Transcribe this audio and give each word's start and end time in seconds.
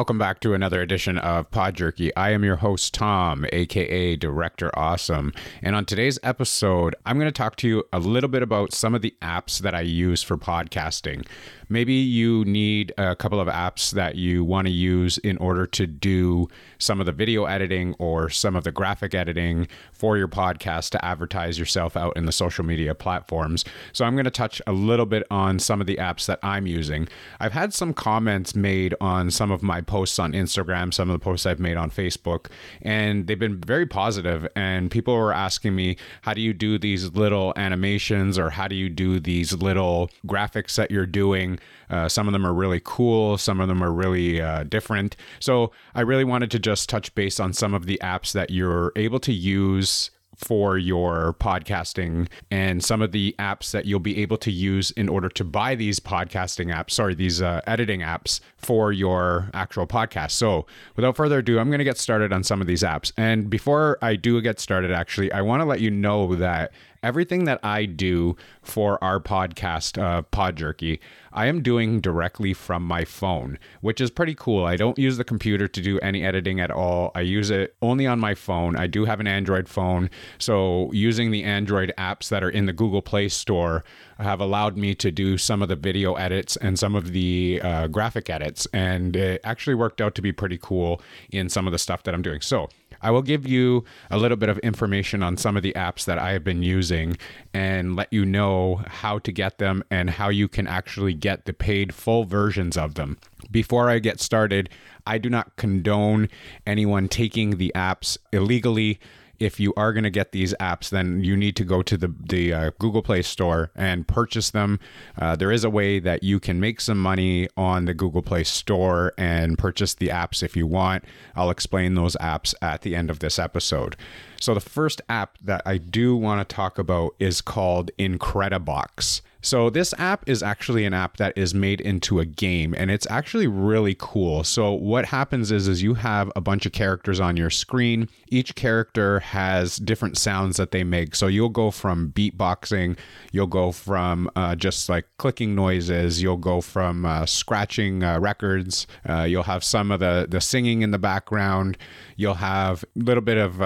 welcome 0.00 0.16
back 0.16 0.40
to 0.40 0.54
another 0.54 0.80
edition 0.80 1.18
of 1.18 1.50
Pod 1.50 1.74
Jerky. 1.74 2.10
I 2.16 2.30
am 2.30 2.42
your 2.42 2.56
host, 2.56 2.94
Tom, 2.94 3.44
aka 3.52 4.16
Director 4.16 4.70
Awesome. 4.72 5.30
And 5.60 5.76
on 5.76 5.84
today's 5.84 6.18
episode, 6.22 6.96
I'm 7.04 7.18
going 7.18 7.28
to 7.28 7.32
talk 7.32 7.56
to 7.56 7.68
you 7.68 7.84
a 7.92 7.98
little 7.98 8.30
bit 8.30 8.42
about 8.42 8.72
some 8.72 8.94
of 8.94 9.02
the 9.02 9.14
apps 9.20 9.58
that 9.58 9.74
I 9.74 9.82
use 9.82 10.22
for 10.22 10.38
podcasting. 10.38 11.26
Maybe 11.70 11.94
you 11.94 12.44
need 12.44 12.92
a 12.98 13.14
couple 13.14 13.40
of 13.40 13.46
apps 13.46 13.92
that 13.92 14.16
you 14.16 14.44
want 14.44 14.66
to 14.66 14.72
use 14.72 15.18
in 15.18 15.36
order 15.36 15.66
to 15.68 15.86
do 15.86 16.48
some 16.78 16.98
of 16.98 17.06
the 17.06 17.12
video 17.12 17.44
editing 17.44 17.94
or 18.00 18.28
some 18.28 18.56
of 18.56 18.64
the 18.64 18.72
graphic 18.72 19.14
editing 19.14 19.68
for 19.92 20.18
your 20.18 20.26
podcast 20.26 20.90
to 20.90 21.04
advertise 21.04 21.60
yourself 21.60 21.96
out 21.96 22.16
in 22.16 22.26
the 22.26 22.32
social 22.32 22.64
media 22.64 22.92
platforms. 22.92 23.64
So 23.92 24.04
I'm 24.04 24.16
going 24.16 24.24
to 24.24 24.32
touch 24.32 24.60
a 24.66 24.72
little 24.72 25.06
bit 25.06 25.24
on 25.30 25.60
some 25.60 25.80
of 25.80 25.86
the 25.86 25.96
apps 25.96 26.26
that 26.26 26.40
I'm 26.42 26.66
using. 26.66 27.06
I've 27.38 27.52
had 27.52 27.72
some 27.72 27.94
comments 27.94 28.56
made 28.56 28.96
on 29.00 29.30
some 29.30 29.52
of 29.52 29.62
my 29.62 29.80
posts 29.80 30.18
on 30.18 30.32
Instagram, 30.32 30.92
some 30.92 31.08
of 31.08 31.14
the 31.14 31.22
posts 31.22 31.46
I've 31.46 31.60
made 31.60 31.76
on 31.76 31.88
Facebook, 31.88 32.46
and 32.82 33.28
they've 33.28 33.38
been 33.38 33.60
very 33.60 33.86
positive. 33.86 34.48
And 34.56 34.90
people 34.90 35.16
were 35.16 35.32
asking 35.32 35.76
me, 35.76 35.96
how 36.22 36.34
do 36.34 36.40
you 36.40 36.52
do 36.52 36.78
these 36.78 37.12
little 37.12 37.52
animations 37.54 38.40
or 38.40 38.50
how 38.50 38.66
do 38.66 38.74
you 38.74 38.88
do 38.88 39.20
these 39.20 39.52
little 39.52 40.10
graphics 40.26 40.74
that 40.74 40.90
you're 40.90 41.06
doing? 41.06 41.59
Uh, 41.88 42.08
some 42.08 42.26
of 42.26 42.32
them 42.32 42.46
are 42.46 42.54
really 42.54 42.80
cool, 42.84 43.38
some 43.38 43.60
of 43.60 43.68
them 43.68 43.82
are 43.82 43.92
really 43.92 44.40
uh, 44.40 44.64
different. 44.64 45.16
So 45.40 45.72
I 45.94 46.02
really 46.02 46.24
wanted 46.24 46.50
to 46.52 46.58
just 46.58 46.88
touch 46.88 47.14
base 47.14 47.40
on 47.40 47.52
some 47.52 47.74
of 47.74 47.86
the 47.86 47.98
apps 48.02 48.32
that 48.32 48.50
you're 48.50 48.92
able 48.96 49.20
to 49.20 49.32
use 49.32 50.10
for 50.40 50.78
your 50.78 51.34
podcasting 51.34 52.26
and 52.50 52.82
some 52.82 53.02
of 53.02 53.12
the 53.12 53.34
apps 53.38 53.72
that 53.72 53.84
you'll 53.84 54.00
be 54.00 54.22
able 54.22 54.38
to 54.38 54.50
use 54.50 54.90
in 54.92 55.08
order 55.08 55.28
to 55.28 55.44
buy 55.44 55.74
these 55.74 56.00
podcasting 56.00 56.74
apps, 56.74 56.92
sorry, 56.92 57.14
these 57.14 57.42
uh, 57.42 57.60
editing 57.66 58.00
apps 58.00 58.40
for 58.56 58.90
your 58.90 59.50
actual 59.52 59.86
podcast. 59.86 60.30
So, 60.30 60.66
without 60.96 61.16
further 61.16 61.38
ado, 61.38 61.58
I'm 61.58 61.68
going 61.68 61.78
to 61.78 61.84
get 61.84 61.98
started 61.98 62.32
on 62.32 62.42
some 62.42 62.60
of 62.60 62.66
these 62.66 62.82
apps. 62.82 63.12
And 63.16 63.50
before 63.50 63.98
I 64.00 64.16
do 64.16 64.40
get 64.40 64.60
started, 64.60 64.90
actually, 64.90 65.30
I 65.30 65.42
want 65.42 65.60
to 65.60 65.66
let 65.66 65.80
you 65.80 65.90
know 65.90 66.34
that 66.36 66.72
everything 67.02 67.44
that 67.44 67.60
I 67.62 67.84
do 67.84 68.36
for 68.62 69.02
our 69.02 69.20
podcast, 69.20 70.00
uh, 70.00 70.22
Pod 70.22 70.56
Jerky, 70.56 71.00
I 71.32 71.46
am 71.46 71.62
doing 71.62 72.00
directly 72.00 72.52
from 72.54 72.82
my 72.82 73.04
phone, 73.04 73.58
which 73.80 74.00
is 74.00 74.10
pretty 74.10 74.34
cool. 74.34 74.64
I 74.64 74.76
don't 74.76 74.98
use 74.98 75.16
the 75.16 75.24
computer 75.24 75.68
to 75.68 75.80
do 75.80 75.98
any 76.00 76.24
editing 76.24 76.60
at 76.60 76.70
all. 76.70 77.12
I 77.14 77.20
use 77.20 77.50
it 77.50 77.76
only 77.82 78.06
on 78.06 78.18
my 78.18 78.34
phone. 78.34 78.76
I 78.76 78.86
do 78.86 79.04
have 79.04 79.20
an 79.20 79.26
Android 79.26 79.68
phone, 79.68 80.10
so 80.38 80.90
using 80.92 81.30
the 81.30 81.44
Android 81.44 81.92
apps 81.96 82.28
that 82.30 82.42
are 82.42 82.50
in 82.50 82.66
the 82.66 82.72
Google 82.72 83.02
Play 83.02 83.28
Store 83.28 83.84
have 84.18 84.40
allowed 84.40 84.76
me 84.76 84.94
to 84.96 85.10
do 85.10 85.38
some 85.38 85.62
of 85.62 85.68
the 85.68 85.76
video 85.76 86.14
edits 86.14 86.56
and 86.56 86.78
some 86.78 86.94
of 86.94 87.12
the 87.12 87.60
uh, 87.62 87.86
graphic 87.86 88.28
edits, 88.28 88.66
and 88.72 89.16
it 89.16 89.40
actually 89.44 89.74
worked 89.74 90.00
out 90.00 90.14
to 90.16 90.22
be 90.22 90.32
pretty 90.32 90.58
cool 90.60 91.00
in 91.30 91.48
some 91.48 91.66
of 91.66 91.72
the 91.72 91.78
stuff 91.78 92.02
that 92.02 92.14
I'm 92.14 92.22
doing. 92.22 92.40
So, 92.40 92.68
I 93.02 93.10
will 93.10 93.22
give 93.22 93.46
you 93.46 93.84
a 94.10 94.18
little 94.18 94.36
bit 94.36 94.48
of 94.48 94.58
information 94.58 95.22
on 95.22 95.36
some 95.36 95.56
of 95.56 95.62
the 95.62 95.72
apps 95.72 96.04
that 96.04 96.18
I 96.18 96.32
have 96.32 96.44
been 96.44 96.62
using 96.62 97.16
and 97.54 97.96
let 97.96 98.12
you 98.12 98.24
know 98.24 98.82
how 98.86 99.18
to 99.20 99.32
get 99.32 99.58
them 99.58 99.82
and 99.90 100.10
how 100.10 100.28
you 100.28 100.48
can 100.48 100.66
actually 100.66 101.14
get 101.14 101.44
the 101.44 101.52
paid 101.52 101.94
full 101.94 102.24
versions 102.24 102.76
of 102.76 102.94
them. 102.94 103.18
Before 103.50 103.88
I 103.88 103.98
get 103.98 104.20
started, 104.20 104.68
I 105.06 105.18
do 105.18 105.30
not 105.30 105.56
condone 105.56 106.28
anyone 106.66 107.08
taking 107.08 107.56
the 107.56 107.72
apps 107.74 108.18
illegally 108.32 109.00
if 109.40 109.58
you 109.58 109.72
are 109.76 109.92
going 109.92 110.04
to 110.04 110.10
get 110.10 110.32
these 110.32 110.54
apps, 110.60 110.90
then 110.90 111.24
you 111.24 111.36
need 111.36 111.56
to 111.56 111.64
go 111.64 111.82
to 111.82 111.96
the 111.96 112.14
the 112.28 112.52
uh, 112.52 112.70
Google 112.78 113.02
Play 113.02 113.22
Store 113.22 113.70
and 113.74 114.06
purchase 114.06 114.50
them. 114.50 114.78
Uh, 115.18 115.34
there 115.34 115.50
is 115.50 115.64
a 115.64 115.70
way 115.70 115.98
that 115.98 116.22
you 116.22 116.38
can 116.38 116.60
make 116.60 116.80
some 116.80 116.98
money 116.98 117.48
on 117.56 117.86
the 117.86 117.94
Google 117.94 118.22
Play 118.22 118.44
Store 118.44 119.12
and 119.16 119.58
purchase 119.58 119.94
the 119.94 120.08
apps 120.08 120.42
if 120.42 120.56
you 120.56 120.66
want. 120.66 121.04
I'll 121.34 121.50
explain 121.50 121.94
those 121.94 122.16
apps 122.16 122.54
at 122.60 122.82
the 122.82 122.94
end 122.94 123.10
of 123.10 123.20
this 123.20 123.38
episode. 123.38 123.96
So 124.40 124.54
the 124.54 124.60
first 124.60 125.02
app 125.08 125.38
that 125.42 125.62
I 125.66 125.76
do 125.78 126.16
want 126.16 126.46
to 126.46 126.54
talk 126.54 126.78
about 126.78 127.14
is 127.18 127.40
called 127.40 127.90
Incredibox. 127.98 129.20
So 129.42 129.70
this 129.70 129.94
app 129.96 130.28
is 130.28 130.42
actually 130.42 130.84
an 130.84 130.92
app 130.92 131.16
that 131.16 131.36
is 131.36 131.54
made 131.54 131.80
into 131.80 132.20
a 132.20 132.26
game 132.26 132.74
and 132.76 132.90
it's 132.90 133.06
actually 133.08 133.46
really 133.46 133.96
cool. 133.98 134.44
So 134.44 134.72
what 134.72 135.06
happens 135.06 135.50
is 135.50 135.66
is 135.66 135.82
you 135.82 135.94
have 135.94 136.30
a 136.36 136.42
bunch 136.42 136.66
of 136.66 136.72
characters 136.72 137.20
on 137.20 137.36
your 137.38 137.48
screen. 137.48 138.08
Each 138.28 138.54
character 138.54 139.20
has 139.20 139.76
different 139.76 140.18
sounds 140.18 140.58
that 140.58 140.72
they 140.72 140.84
make. 140.84 141.14
So 141.14 141.26
you'll 141.26 141.48
go 141.48 141.70
from 141.70 142.12
beatboxing, 142.12 142.98
you'll 143.32 143.46
go 143.46 143.72
from 143.72 144.30
uh, 144.36 144.56
just 144.56 144.88
like 144.90 145.06
clicking 145.16 145.54
noises, 145.54 146.20
you'll 146.20 146.36
go 146.36 146.60
from 146.60 147.06
uh, 147.06 147.24
scratching 147.24 148.04
uh, 148.04 148.20
records, 148.20 148.86
uh, 149.08 149.22
you'll 149.22 149.44
have 149.44 149.64
some 149.64 149.90
of 149.90 150.00
the 150.00 150.26
the 150.28 150.40
singing 150.40 150.82
in 150.82 150.90
the 150.90 150.98
background, 150.98 151.78
you'll 152.16 152.34
have 152.34 152.84
a 152.84 152.98
little 152.98 153.22
bit 153.22 153.38
of 153.38 153.60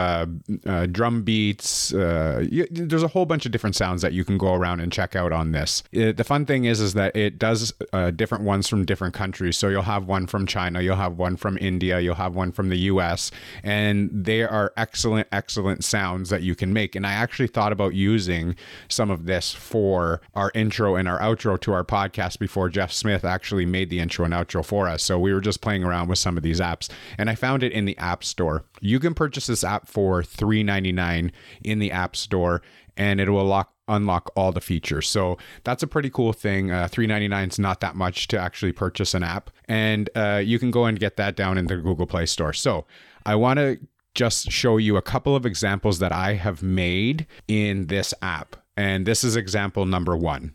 uh, 0.67 0.85
uh, 0.85 0.87
drum 0.87 1.23
beats. 1.23 1.93
You, 1.93 2.67
there's 2.71 3.03
a 3.03 3.09
whole 3.09 3.27
bunch 3.27 3.47
of 3.47 3.53
different 3.53 3.77
sounds 3.77 4.03
that 4.03 4.13
you 4.13 4.25
can 4.25 4.39
go 4.39 4.55
around 4.55 4.81
and 4.81 4.93
check 4.93 5.17
out 5.17 5.33
on 5.33 5.53
this. 5.53 5.83
It, 5.93 6.17
the 6.17 6.25
fun 6.25 6.47
thing 6.47 6.65
is, 6.65 6.81
is 6.81 6.95
that 6.95 7.17
it 7.17 7.39
does 7.39 7.73
uh, 7.93 8.11
different 8.11 8.45
ones 8.45 8.69
from 8.69 8.85
different 8.85 9.15
countries. 9.15 9.57
So 9.57 9.69
you'll 9.69 9.83
have 9.83 10.07
one 10.07 10.27
from 10.27 10.47
China, 10.47 10.81
you'll 10.81 10.97
have 10.97 11.17
one 11.17 11.37
from 11.37 11.59
India, 11.59 12.01
you'll 12.01 12.15
have 12.17 12.35
one 12.35 12.53
from 12.53 12.69
the 12.69 12.79
U.S., 12.79 13.31
and 13.63 14.11
they 14.13 14.43
are 14.43 14.73
excellent, 14.77 15.29
excellent 15.33 15.85
sounds 15.85 16.31
that 16.31 16.43
you 16.43 16.55
can 16.55 16.73
make. 16.73 16.95
And 16.95 17.07
I 17.07 17.13
actually 17.13 17.49
thought 17.49 17.73
about 17.73 17.95
using 17.95 18.57
some 18.89 19.11
of 19.11 19.27
this 19.27 19.53
for 19.53 20.21
our 20.35 20.51
intro 20.55 20.97
and 20.97 21.09
our 21.09 21.21
outro 21.21 21.59
to 21.61 21.73
our 21.73 21.85
podcast 21.85 22.39
before 22.39 22.69
Jeff 22.69 22.93
Smith 22.93 23.25
actually 23.25 23.67
made 23.67 23.91
the 23.91 24.01
intro 24.01 24.25
and 24.25 24.35
outro 24.35 24.65
for 24.65 24.89
us. 24.89 25.03
So 25.03 25.19
we 25.19 25.33
were 25.33 25.41
just 25.41 25.61
playing 25.61 25.85
around 25.85 26.09
with 26.09 26.19
some 26.19 26.37
of 26.37 26.43
these 26.43 26.61
apps, 26.61 26.91
and 27.19 27.31
I 27.31 27.35
found 27.35 27.63
it 27.63 27.73
in 27.73 27.85
the 27.85 27.97
App 27.99 28.25
Store. 28.25 28.65
You 28.81 29.01
can 29.01 29.15
purchase 29.15 29.47
this 29.47 29.65
app 29.65 29.89
for 29.89 30.23
$3.99 30.63 31.31
in 31.63 31.79
the 31.79 31.91
App 31.91 32.15
Store 32.17 32.63
and 32.97 33.21
it 33.21 33.29
will 33.31 33.45
lock 33.45 33.73
unlock 33.89 34.31
all 34.35 34.53
the 34.53 34.61
features. 34.61 35.09
So 35.09 35.37
that's 35.65 35.83
a 35.83 35.87
pretty 35.87 36.11
cool 36.11 36.33
thing. 36.33 36.71
Uh, 36.71 36.89
Three 36.89 37.07
ninety 37.07 37.29
nine 37.29 37.49
is 37.49 37.59
not 37.59 37.81
that 37.81 37.95
much 37.97 38.29
to 38.29 38.39
actually 38.39 38.73
purchase 38.73 39.15
an 39.15 39.23
app, 39.23 39.51
and 39.67 40.09
uh, 40.15 40.41
you 40.45 40.59
can 40.59 40.71
go 40.71 40.85
and 40.85 40.99
get 40.99 41.17
that 41.17 41.37
down 41.37 41.59
in 41.59 41.67
the 41.67 41.77
Google 41.77 42.07
Play 42.07 42.27
Store. 42.27 42.53
So 42.53 42.87
I 43.27 43.35
want 43.35 43.59
to 43.59 43.79
just 44.15 44.51
show 44.51 44.77
you 44.77 44.97
a 44.97 45.03
couple 45.03 45.35
of 45.35 45.45
examples 45.45 45.99
that 45.99 46.13
I 46.13 46.35
have 46.35 46.63
made 46.63 47.27
in 47.49 47.89
this 47.89 48.15
app, 48.23 48.57
and 48.77 49.07
this 49.07 49.25
is 49.25 49.37
example 49.37 49.87
number 49.87 50.17
one. 50.17 50.55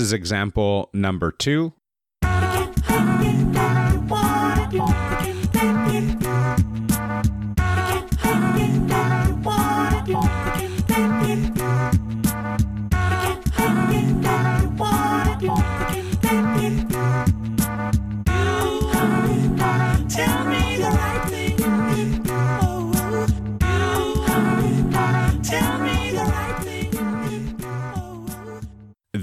Is 0.00 0.12
example 0.12 0.90
number 0.92 1.30
two. 1.30 1.72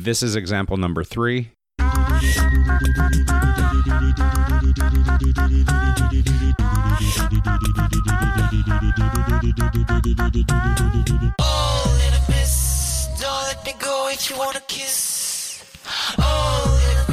This 0.07 0.24
is 0.24 0.38
example 0.38 0.77
number 0.77 1.04
three. 1.04 1.51
Oh, 11.39 11.98
little 12.00 12.24
miss, 12.30 13.09
don't 13.19 13.44
let 13.44 13.65
me 13.65 13.74
go 13.80 14.07
if 14.09 14.30
you 14.30 14.38
wanna 14.38 14.62
kiss. 14.69 15.62
Oh, 16.18 16.80
little 16.88 17.06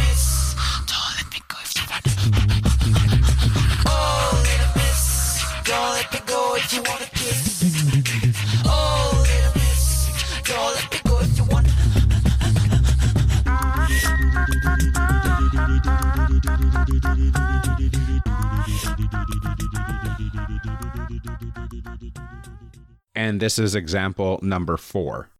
And 23.14 23.40
this 23.40 23.58
is 23.58 23.74
example 23.74 24.40
number 24.42 24.76
four. 24.76 25.30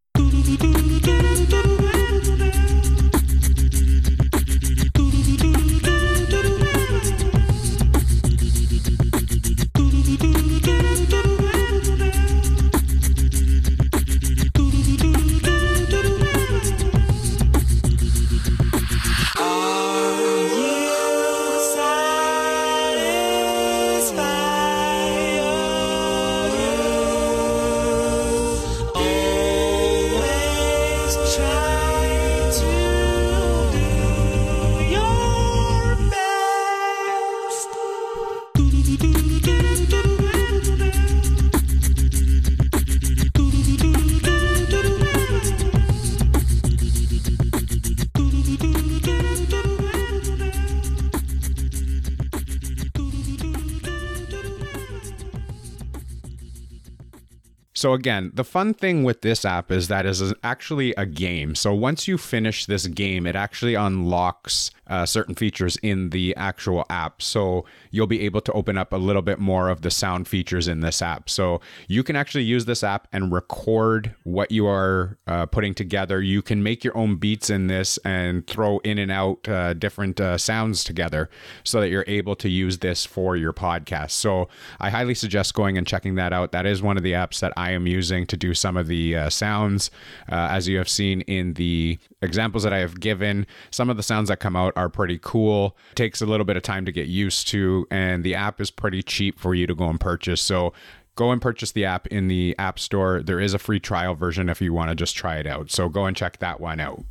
So 57.84 57.92
again, 57.92 58.31
the 58.32 58.44
fun 58.44 58.72
thing 58.72 59.04
with 59.04 59.20
this 59.20 59.44
app 59.44 59.70
is 59.70 59.88
that 59.88 60.06
is 60.06 60.32
actually 60.42 60.94
a 60.94 61.04
game. 61.04 61.54
So 61.54 61.75
once 61.75 62.08
you 62.08 62.16
finish 62.16 62.64
this 62.64 62.86
game, 62.86 63.26
it 63.26 63.36
actually 63.36 63.75
unlocks 63.75 64.70
uh, 64.86 65.06
certain 65.06 65.34
features 65.34 65.76
in 65.82 66.10
the 66.10 66.34
actual 66.36 66.84
app. 66.90 67.22
So 67.22 67.64
you'll 67.90 68.06
be 68.06 68.20
able 68.22 68.40
to 68.42 68.52
open 68.52 68.76
up 68.76 68.92
a 68.92 68.96
little 68.96 69.22
bit 69.22 69.38
more 69.38 69.69
of 69.69 69.82
the 69.82 69.90
sound 69.90 70.28
features 70.28 70.69
in 70.69 70.81
this 70.81 71.00
app. 71.00 71.28
So 71.28 71.60
you 71.88 72.02
can 72.02 72.16
actually 72.16 72.44
use 72.44 72.64
this 72.64 72.84
app 72.84 73.08
and 73.12 73.32
record 73.32 74.14
what 74.25 74.50
you 74.50 74.66
are 74.66 75.19
uh, 75.26 75.46
putting 75.46 75.75
together. 75.75 76.20
You 76.20 76.42
can 76.42 76.62
make 76.62 76.84
your 76.84 76.96
own 76.96 77.16
beats 77.16 77.50
in 77.50 77.66
this 77.66 77.98
and 77.98 78.46
throw 78.46 78.78
in 78.78 78.98
and 78.98 79.10
out 79.10 79.48
uh, 79.48 79.75
different 79.75 80.20
uh, 80.20 80.38
sounds 80.38 80.84
together 80.84 81.31
so 81.62 81.81
that 81.81 81.88
you're 81.88 82.04
able 82.06 82.36
to 82.36 82.48
use 82.48 82.78
this 82.78 83.04
for 83.04 83.36
your 83.36 83.52
podcast. 83.52 84.10
So 84.10 84.48
I 84.81 84.90
highly 84.90 85.14
suggest 85.14 85.54
going 85.54 85.78
and 85.78 85.86
checking 85.86 86.14
that 86.16 86.32
out. 86.32 86.52
That 86.52 86.66
is 86.66 86.82
one 86.82 86.96
of 86.96 87.02
the 87.02 87.12
apps 87.12 87.40
that 87.40 87.52
I 87.56 87.70
am 87.72 87.86
using 87.86 88.26
to 88.26 88.36
do 88.36 88.54
some 88.54 88.76
of 88.76 88.86
the 88.86 89.16
uh, 89.16 89.31
sounds. 89.31 89.90
Uh, 90.31 90.48
as 90.50 90.69
you 90.69 90.78
have 90.78 90.88
seen 90.88 91.22
in 91.22 91.54
the 91.54 91.98
examples 92.22 92.62
that 92.62 92.72
I 92.72 92.78
have 92.78 93.00
given, 93.00 93.46
some 93.70 93.90
of 93.90 93.96
the 93.96 94.02
sounds 94.02 94.28
that 94.28 94.40
come 94.40 94.56
out 94.56 94.73
are 94.76 94.88
pretty 94.88 95.18
cool. 95.22 95.76
takes 95.94 96.20
a 96.20 96.26
little 96.26 96.44
bit 96.44 96.56
of 96.56 96.62
time 96.62 96.84
to 96.84 96.92
get 96.92 97.06
used 97.06 97.48
to, 97.48 97.86
and 97.90 98.24
the 98.24 98.34
app 98.34 98.60
is 98.60 98.70
pretty 98.70 99.02
cheap 99.02 99.38
for 99.38 99.54
you 99.54 99.66
to 99.66 99.74
go 99.74 99.88
and 99.88 100.00
purchase. 100.00 100.40
So 100.40 100.72
go 101.16 101.30
and 101.30 101.40
purchase 101.40 101.72
the 101.72 101.84
app 101.84 102.06
in 102.08 102.28
the 102.28 102.54
App 102.58 102.78
Store. 102.78 103.22
There 103.22 103.40
is 103.40 103.54
a 103.54 103.58
free 103.58 103.80
trial 103.80 104.14
version 104.14 104.48
if 104.48 104.60
you 104.60 104.72
want 104.72 104.90
to 104.90 104.94
just 104.94 105.16
try 105.16 105.36
it 105.36 105.46
out. 105.46 105.70
So 105.70 105.88
go 105.88 106.06
and 106.06 106.16
check 106.16 106.38
that 106.38 106.60
one 106.60 106.80
out. 106.80 107.04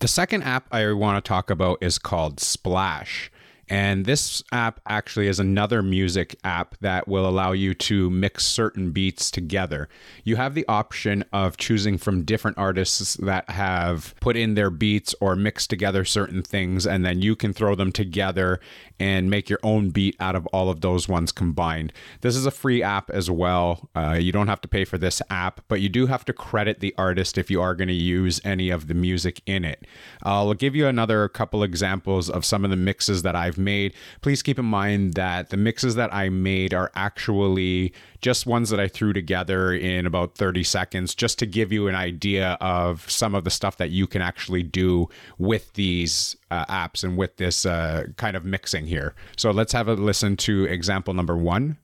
The 0.00 0.08
second 0.08 0.44
app 0.44 0.66
I 0.72 0.92
want 0.92 1.22
to 1.22 1.28
talk 1.28 1.50
about 1.50 1.78
is 1.80 1.98
called 1.98 2.38
Splash. 2.38 3.32
And 3.68 4.06
this 4.06 4.42
app 4.50 4.80
actually 4.86 5.28
is 5.28 5.38
another 5.38 5.82
music 5.82 6.38
app 6.42 6.76
that 6.80 7.06
will 7.06 7.28
allow 7.28 7.52
you 7.52 7.74
to 7.74 8.08
mix 8.10 8.46
certain 8.46 8.92
beats 8.92 9.30
together. 9.30 9.88
You 10.24 10.36
have 10.36 10.54
the 10.54 10.66
option 10.68 11.24
of 11.32 11.56
choosing 11.56 11.98
from 11.98 12.24
different 12.24 12.58
artists 12.58 13.14
that 13.16 13.50
have 13.50 14.14
put 14.20 14.36
in 14.36 14.54
their 14.54 14.70
beats 14.70 15.14
or 15.20 15.36
mixed 15.36 15.70
together 15.70 16.04
certain 16.04 16.42
things, 16.42 16.86
and 16.86 17.04
then 17.04 17.20
you 17.20 17.36
can 17.36 17.52
throw 17.52 17.74
them 17.74 17.92
together 17.92 18.60
and 19.00 19.30
make 19.30 19.48
your 19.48 19.60
own 19.62 19.90
beat 19.90 20.16
out 20.20 20.34
of 20.34 20.46
all 20.48 20.70
of 20.70 20.80
those 20.80 21.08
ones 21.08 21.32
combined. 21.32 21.92
This 22.20 22.36
is 22.36 22.46
a 22.46 22.50
free 22.50 22.82
app 22.82 23.10
as 23.10 23.30
well. 23.30 23.88
Uh, 23.94 24.18
you 24.20 24.32
don't 24.32 24.48
have 24.48 24.60
to 24.62 24.68
pay 24.68 24.84
for 24.84 24.98
this 24.98 25.22
app, 25.30 25.60
but 25.68 25.80
you 25.80 25.88
do 25.88 26.06
have 26.06 26.24
to 26.26 26.32
credit 26.32 26.80
the 26.80 26.94
artist 26.98 27.38
if 27.38 27.50
you 27.50 27.60
are 27.60 27.74
going 27.74 27.88
to 27.88 27.94
use 27.94 28.40
any 28.44 28.70
of 28.70 28.88
the 28.88 28.94
music 28.94 29.40
in 29.46 29.64
it. 29.64 29.86
I'll 30.22 30.54
give 30.54 30.74
you 30.74 30.86
another 30.86 31.28
couple 31.28 31.62
examples 31.62 32.28
of 32.28 32.44
some 32.44 32.64
of 32.64 32.70
the 32.70 32.76
mixes 32.76 33.22
that 33.22 33.36
I've 33.36 33.58
made. 33.58 33.94
Please 34.20 34.42
keep 34.42 34.58
in 34.58 34.64
mind 34.64 35.14
that 35.14 35.50
the 35.50 35.56
mixes 35.56 35.94
that 35.94 36.12
I 36.12 36.28
made 36.28 36.74
are 36.74 36.90
actually 36.94 37.92
just 38.20 38.46
ones 38.46 38.70
that 38.70 38.80
I 38.80 38.88
threw 38.88 39.12
together 39.12 39.72
in 39.72 40.06
about 40.06 40.34
30 40.34 40.64
seconds 40.64 41.14
just 41.14 41.38
to 41.38 41.46
give 41.46 41.72
you 41.72 41.86
an 41.88 41.94
idea 41.94 42.58
of 42.60 43.08
some 43.08 43.34
of 43.34 43.44
the 43.44 43.50
stuff 43.50 43.76
that 43.76 43.90
you 43.90 44.06
can 44.06 44.22
actually 44.22 44.62
do 44.62 45.08
with 45.38 45.72
these 45.74 46.36
uh, 46.50 46.64
apps 46.66 47.04
and 47.04 47.16
with 47.16 47.36
this 47.36 47.66
uh, 47.66 48.04
kind 48.16 48.36
of 48.36 48.44
mixing 48.44 48.86
here. 48.86 49.14
So 49.36 49.50
let's 49.50 49.72
have 49.72 49.88
a 49.88 49.94
listen 49.94 50.36
to 50.38 50.64
example 50.64 51.14
number 51.14 51.36
one. 51.36 51.78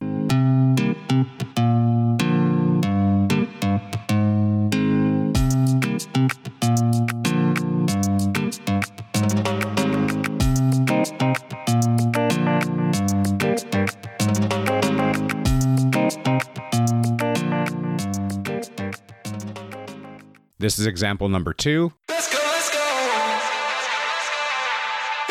This 20.58 20.78
is 20.78 20.86
example 20.86 21.28
number 21.28 21.52
2 21.52 21.92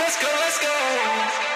Let's 0.04 0.22
go, 0.22 0.28
let's 0.28 0.60
go. 0.60 1.53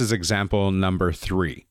This 0.00 0.06
is 0.06 0.12
example 0.12 0.70
number 0.70 1.12
three. 1.12 1.66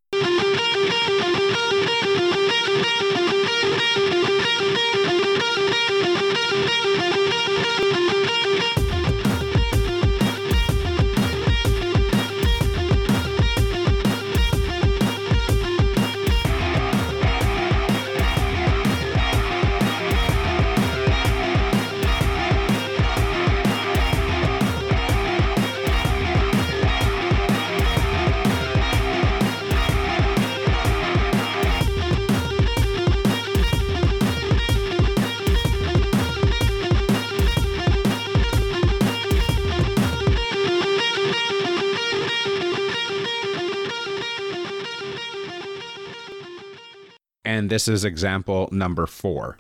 this 47.70 47.88
is 47.88 48.04
example 48.04 48.68
number 48.72 49.06
four. 49.06 49.58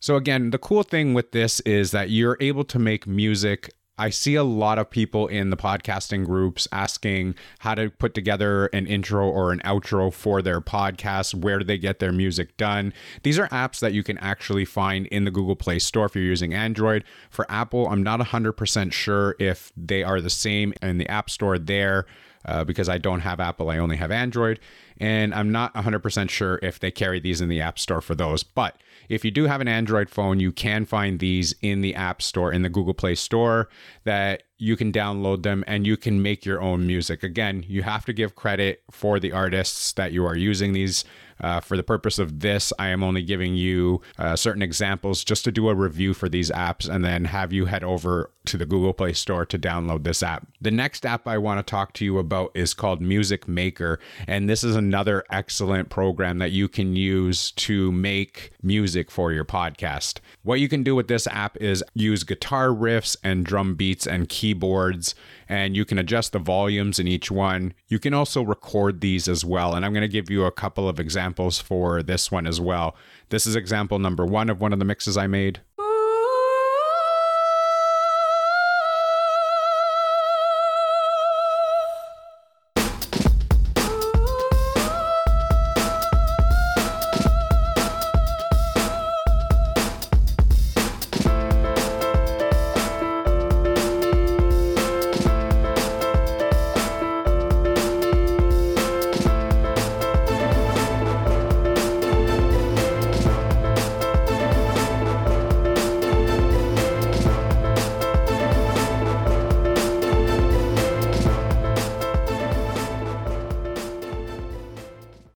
So, 0.00 0.16
again, 0.16 0.50
the 0.50 0.58
cool 0.58 0.82
thing 0.82 1.14
with 1.14 1.32
this 1.32 1.60
is 1.60 1.92
that 1.92 2.10
you're 2.10 2.36
able 2.38 2.64
to 2.64 2.78
make 2.78 3.06
music 3.06 3.72
I 3.96 4.10
see 4.10 4.34
a 4.34 4.42
lot 4.42 4.78
of 4.78 4.90
people 4.90 5.28
in 5.28 5.50
the 5.50 5.56
podcasting 5.56 6.24
groups 6.24 6.66
asking 6.72 7.36
how 7.60 7.76
to 7.76 7.90
put 7.90 8.12
together 8.12 8.66
an 8.66 8.86
intro 8.86 9.28
or 9.28 9.52
an 9.52 9.60
outro 9.60 10.12
for 10.12 10.42
their 10.42 10.60
podcast. 10.60 11.34
Where 11.34 11.60
do 11.60 11.64
they 11.64 11.78
get 11.78 12.00
their 12.00 12.10
music 12.10 12.56
done? 12.56 12.92
These 13.22 13.38
are 13.38 13.48
apps 13.48 13.78
that 13.78 13.92
you 13.92 14.02
can 14.02 14.18
actually 14.18 14.64
find 14.64 15.06
in 15.06 15.24
the 15.24 15.30
Google 15.30 15.54
Play 15.54 15.78
Store 15.78 16.06
if 16.06 16.16
you're 16.16 16.24
using 16.24 16.54
Android. 16.54 17.04
For 17.30 17.46
Apple, 17.48 17.86
I'm 17.88 18.02
not 18.02 18.18
100% 18.18 18.92
sure 18.92 19.36
if 19.38 19.72
they 19.76 20.02
are 20.02 20.20
the 20.20 20.30
same 20.30 20.74
in 20.82 20.98
the 20.98 21.08
App 21.08 21.30
Store 21.30 21.58
there. 21.58 22.06
Uh, 22.46 22.62
because 22.62 22.90
I 22.90 22.98
don't 22.98 23.20
have 23.20 23.40
Apple, 23.40 23.70
I 23.70 23.78
only 23.78 23.96
have 23.96 24.10
Android. 24.10 24.60
And 24.98 25.34
I'm 25.34 25.50
not 25.50 25.72
100% 25.72 26.28
sure 26.28 26.58
if 26.62 26.78
they 26.78 26.90
carry 26.90 27.18
these 27.18 27.40
in 27.40 27.48
the 27.48 27.62
App 27.62 27.78
Store 27.78 28.02
for 28.02 28.14
those. 28.14 28.42
But 28.42 28.76
if 29.08 29.24
you 29.24 29.30
do 29.30 29.44
have 29.44 29.60
an 29.60 29.68
Android 29.68 30.10
phone, 30.10 30.40
you 30.40 30.52
can 30.52 30.84
find 30.84 31.18
these 31.18 31.54
in 31.62 31.80
the 31.80 31.94
App 31.94 32.22
Store, 32.22 32.52
in 32.52 32.62
the 32.62 32.68
Google 32.68 32.94
Play 32.94 33.14
Store, 33.14 33.68
that 34.04 34.44
you 34.58 34.76
can 34.76 34.92
download 34.92 35.42
them 35.42 35.64
and 35.66 35.86
you 35.86 35.96
can 35.96 36.22
make 36.22 36.44
your 36.44 36.60
own 36.60 36.86
music. 36.86 37.22
Again, 37.22 37.64
you 37.66 37.82
have 37.82 38.04
to 38.06 38.12
give 38.12 38.34
credit 38.34 38.82
for 38.90 39.20
the 39.20 39.32
artists 39.32 39.92
that 39.92 40.12
you 40.12 40.24
are 40.24 40.36
using 40.36 40.72
these. 40.72 41.04
Uh, 41.40 41.60
for 41.60 41.76
the 41.76 41.82
purpose 41.82 42.18
of 42.18 42.40
this, 42.40 42.72
I 42.78 42.88
am 42.88 43.02
only 43.02 43.22
giving 43.22 43.54
you 43.54 44.00
uh, 44.18 44.36
certain 44.36 44.62
examples 44.62 45.24
just 45.24 45.44
to 45.44 45.52
do 45.52 45.68
a 45.68 45.74
review 45.74 46.14
for 46.14 46.28
these 46.28 46.50
apps 46.50 46.88
and 46.88 47.04
then 47.04 47.26
have 47.26 47.52
you 47.52 47.66
head 47.66 47.84
over 47.84 48.30
to 48.46 48.58
the 48.58 48.66
Google 48.66 48.92
Play 48.92 49.14
Store 49.14 49.46
to 49.46 49.58
download 49.58 50.04
this 50.04 50.22
app. 50.22 50.46
The 50.60 50.70
next 50.70 51.06
app 51.06 51.26
I 51.26 51.38
want 51.38 51.58
to 51.58 51.70
talk 51.70 51.92
to 51.94 52.04
you 52.04 52.18
about 52.18 52.50
is 52.54 52.74
called 52.74 53.00
Music 53.00 53.48
Maker, 53.48 53.98
and 54.26 54.48
this 54.48 54.62
is 54.62 54.76
another 54.76 55.24
excellent 55.30 55.88
program 55.88 56.38
that 56.38 56.52
you 56.52 56.68
can 56.68 56.94
use 56.94 57.52
to 57.52 57.90
make 57.90 58.52
music 58.62 59.10
for 59.10 59.32
your 59.32 59.44
podcast. 59.44 60.20
What 60.42 60.60
you 60.60 60.68
can 60.68 60.82
do 60.82 60.94
with 60.94 61.08
this 61.08 61.26
app 61.28 61.56
is 61.56 61.82
use 61.94 62.22
guitar 62.22 62.68
riffs 62.68 63.16
and 63.24 63.46
drum 63.46 63.76
beats 63.76 64.06
and 64.06 64.28
keyboards, 64.28 65.14
and 65.48 65.74
you 65.74 65.84
can 65.84 65.98
adjust 65.98 66.32
the 66.32 66.38
volumes 66.38 66.98
in 66.98 67.08
each 67.08 67.30
one. 67.30 67.72
You 67.88 67.98
can 67.98 68.12
also 68.12 68.42
record 68.42 69.00
these 69.00 69.26
as 69.26 69.44
well, 69.44 69.74
and 69.74 69.86
I'm 69.86 69.92
going 69.92 70.02
to 70.02 70.08
give 70.08 70.30
you 70.30 70.44
a 70.44 70.52
couple 70.52 70.88
of 70.88 71.00
examples 71.00 71.23
for 71.60 72.02
this 72.02 72.30
one 72.30 72.46
as 72.46 72.60
well. 72.60 72.96
This 73.30 73.46
is 73.46 73.56
example 73.56 73.98
number 73.98 74.26
one 74.26 74.50
of 74.50 74.60
one 74.60 74.72
of 74.72 74.78
the 74.78 74.84
mixes 74.84 75.16
I 75.16 75.26
made. 75.26 75.60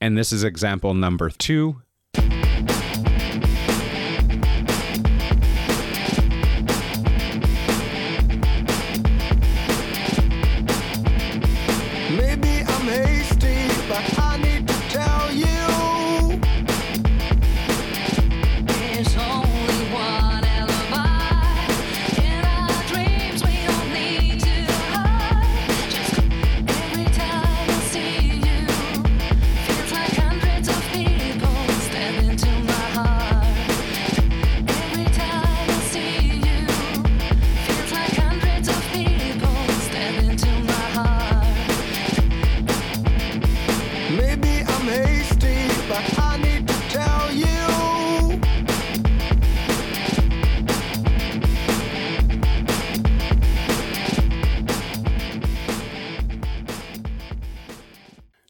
And 0.09 0.17
this 0.17 0.33
is 0.33 0.43
example 0.43 0.95
number 0.95 1.29
two. 1.29 1.83